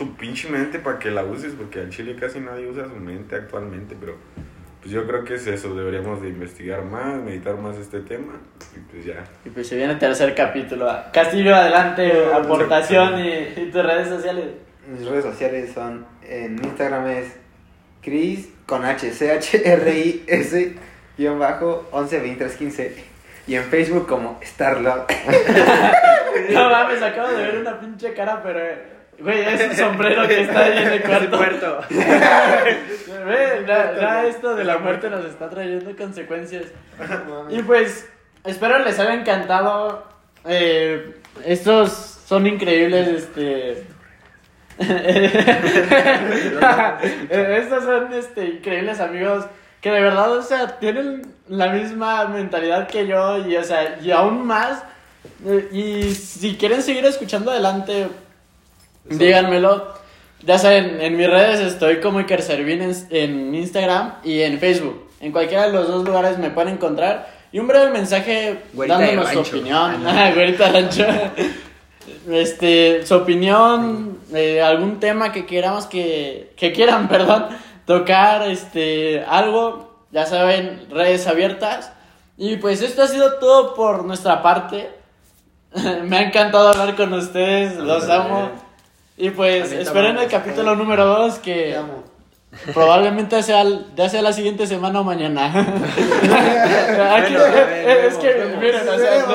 tu 0.00 0.16
pinche 0.16 0.48
mente 0.48 0.78
para 0.78 0.98
que 0.98 1.10
la 1.10 1.22
uses, 1.22 1.52
porque 1.52 1.78
al 1.78 1.90
chile 1.90 2.16
casi 2.18 2.40
nadie 2.40 2.66
usa 2.66 2.84
su 2.84 2.96
mente 2.96 3.36
actualmente, 3.36 3.94
pero 4.00 4.14
pues 4.80 4.90
yo 4.90 5.06
creo 5.06 5.24
que 5.24 5.34
es 5.34 5.46
eso, 5.46 5.74
deberíamos 5.74 6.22
de 6.22 6.30
investigar 6.30 6.82
más, 6.86 7.22
meditar 7.22 7.56
más 7.56 7.76
este 7.76 8.00
tema, 8.00 8.32
y 8.74 8.78
pues 8.90 9.04
ya. 9.04 9.22
Y 9.44 9.50
pues 9.50 9.68
se 9.68 9.76
viene 9.76 9.92
el 9.92 9.98
tercer 9.98 10.34
capítulo. 10.34 10.90
Castillo, 11.12 11.54
adelante, 11.54 12.10
aportación 12.32 13.20
y, 13.20 13.60
y 13.60 13.70
tus 13.70 13.84
redes 13.84 14.08
sociales. 14.08 14.46
Mis 14.90 15.06
redes 15.06 15.24
sociales 15.24 15.70
son 15.74 16.06
en 16.22 16.54
Instagram 16.64 17.06
es 17.08 17.36
Chris 18.00 18.48
con 18.64 18.86
H 18.86 19.12
C 19.12 19.32
H 19.32 19.70
R 19.70 19.98
I 19.98 20.24
S 20.26 20.76
guion 21.18 21.38
bajo 21.38 21.90
112315 21.92 23.04
y 23.48 23.54
en 23.54 23.64
Facebook 23.64 24.06
como 24.06 24.40
Starlove. 24.42 25.04
No 26.52 26.70
mames, 26.70 27.02
acabo 27.02 27.28
de 27.28 27.42
ver 27.42 27.58
una 27.58 27.78
pinche 27.78 28.14
cara, 28.14 28.40
pero. 28.42 28.60
Güey, 29.20 29.42
es 29.42 29.68
un 29.68 29.76
sombrero 29.76 30.26
que 30.26 30.40
está 30.42 30.64
ahí 30.64 30.78
en 30.78 30.92
el 30.92 31.02
cuarto. 31.30 31.80
Ve, 31.90 33.64
ya, 33.66 33.94
ya 34.00 34.26
esto 34.26 34.54
de 34.54 34.64
la 34.64 34.78
muerte 34.78 35.10
nos 35.10 35.26
está 35.26 35.50
trayendo 35.50 35.94
consecuencias. 35.96 36.66
Y 37.50 37.62
pues, 37.62 38.08
espero 38.44 38.78
les 38.78 38.98
haya 38.98 39.14
encantado. 39.14 40.06
Eh, 40.46 41.16
estos 41.44 42.20
son 42.26 42.46
increíbles, 42.46 43.08
este. 43.08 43.86
estos 47.28 47.84
son 47.84 48.10
este, 48.14 48.46
increíbles 48.46 48.98
amigos 49.00 49.44
que 49.80 49.90
de 49.90 50.00
verdad, 50.00 50.32
o 50.32 50.42
sea, 50.42 50.78
tienen 50.78 51.22
la 51.48 51.68
misma 51.68 52.26
mentalidad 52.26 52.86
que 52.86 53.06
yo 53.06 53.46
y, 53.46 53.56
o 53.56 53.64
sea, 53.64 53.98
y 54.00 54.10
aún 54.10 54.46
más. 54.46 54.82
Y 55.72 56.14
si 56.14 56.56
quieren 56.56 56.82
seguir 56.82 57.04
escuchando 57.04 57.50
adelante, 57.50 58.08
díganmelo. 59.04 59.94
Ya 60.42 60.58
saben, 60.58 61.00
en 61.00 61.16
mis 61.16 61.28
redes 61.28 61.60
estoy 61.60 62.00
como 62.00 62.18
Iker 62.18 62.42
Servín 62.42 62.80
en, 62.80 62.94
en 63.10 63.54
Instagram 63.54 64.14
y 64.24 64.40
en 64.40 64.58
Facebook. 64.58 65.08
En 65.20 65.32
cualquiera 65.32 65.66
de 65.66 65.72
los 65.72 65.88
dos 65.88 66.04
lugares 66.04 66.38
me 66.38 66.50
pueden 66.50 66.74
encontrar. 66.74 67.28
Y 67.52 67.58
un 67.58 67.66
breve 67.66 67.90
mensaje 67.90 68.62
Güerita 68.72 68.98
dándonos 68.98 69.28
su 69.30 69.40
opinión. 69.40 70.02
Güerita 70.34 70.72
rancho. 70.72 71.04
Este, 72.28 73.06
su 73.06 73.14
opinión, 73.14 74.18
eh, 74.32 74.62
algún 74.62 75.00
tema 75.00 75.32
que 75.32 75.46
queramos 75.46 75.86
que, 75.86 76.52
que 76.56 76.72
quieran, 76.72 77.08
perdón, 77.08 77.48
tocar, 77.86 78.48
este, 78.48 79.24
algo, 79.28 80.04
ya 80.10 80.26
saben, 80.26 80.86
redes 80.90 81.26
abiertas. 81.26 81.92
Y 82.36 82.56
pues 82.56 82.82
esto 82.82 83.02
ha 83.02 83.08
sido 83.08 83.34
todo 83.34 83.74
por 83.74 84.04
nuestra 84.04 84.42
parte. 84.42 84.90
Me 86.04 86.16
ha 86.16 86.22
encantado 86.22 86.68
hablar 86.68 86.96
con 86.96 87.12
ustedes, 87.12 87.76
los 87.76 88.08
amo. 88.08 88.50
Y 89.20 89.30
pues 89.30 89.70
esperen 89.70 90.12
el 90.12 90.16
amamos, 90.16 90.32
capítulo 90.32 90.74
número 90.76 91.04
2 91.04 91.34
Te 91.38 91.42
que 91.42 91.76
probablemente 92.74 93.42
sea, 93.42 93.64
ya 93.94 94.08
sea 94.08 94.22
la 94.22 94.32
siguiente 94.32 94.66
semana 94.66 95.00
o 95.00 95.04
mañana. 95.04 95.46
Aquí- 97.16 97.34
Bueno, 97.34 97.54
eh, 97.56 98.06
es 98.08 98.14
que, 98.16 98.56
miren, 98.58 98.88
o 98.88 98.98
sea, 98.98 99.26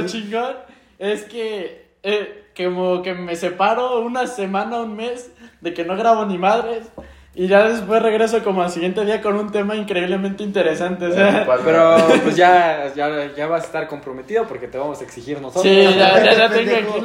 lo, 0.00 0.06
chingón 0.06 0.56
es 0.98 1.22
que 1.22 1.92
eh, 2.02 2.50
como 2.56 3.02
que 3.02 3.14
me 3.14 3.36
separo 3.36 4.00
una 4.00 4.26
semana, 4.26 4.80
un 4.80 4.96
mes 4.96 5.30
de 5.60 5.72
que 5.72 5.84
no 5.84 5.96
grabo 5.96 6.26
ni 6.26 6.36
madres. 6.38 6.88
Y 7.36 7.48
ya 7.48 7.68
después 7.68 8.00
regreso 8.00 8.44
como 8.44 8.62
al 8.62 8.70
siguiente 8.70 9.04
día 9.04 9.20
con 9.20 9.34
un 9.36 9.50
tema 9.50 9.74
increíblemente 9.74 10.44
interesante. 10.44 11.06
o 11.06 11.12
sea. 11.12 11.46
Pero 11.64 11.96
pues 12.22 12.36
ya, 12.36 12.92
ya, 12.94 13.34
ya 13.36 13.46
vas 13.48 13.62
a 13.62 13.66
estar 13.66 13.88
comprometido 13.88 14.44
porque 14.46 14.68
te 14.68 14.78
vamos 14.78 15.00
a 15.00 15.04
exigir 15.04 15.40
nosotros. 15.40 15.64
Sí, 15.64 15.82
ya, 15.82 16.22
ya, 16.22 16.32
ya 16.34 16.48
tengo 16.48 16.76
aquí 16.76 17.00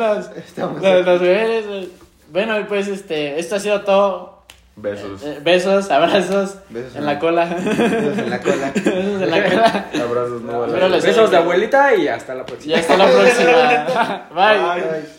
eh. 1.24 1.90
Bueno, 2.32 2.60
y 2.60 2.66
pues 2.66 2.88
este, 2.88 3.40
esto 3.40 3.56
ha 3.56 3.60
sido 3.60 3.82
todo. 3.82 4.38
Besos. 4.76 5.24
Eh, 5.24 5.40
besos, 5.42 5.92
abrazos 5.92 6.56
Besos 6.70 6.94
en 6.94 7.00
en 7.00 7.06
la 7.08 7.14
la- 7.14 7.20
cola. 7.20 7.46
Besos 7.46 8.18
en 8.20 8.30
la 8.30 8.40
cola. 8.40 8.72
besos 8.76 8.96
en 8.96 9.30
la 9.32 9.44
cola. 9.50 9.86
Abrazos, 10.06 10.42
no 10.44 10.68
Besos 11.02 11.32
de 11.32 11.38
abuelita 11.38 11.96
y 11.96 12.08
hasta 12.08 12.36
la 12.36 12.46
próxima. 12.46 12.76
Y 12.76 12.80
hasta 12.80 12.96
la 12.98 13.08
próxima. 13.08 14.28
Bye. 14.36 14.82
Bye. 14.92 15.19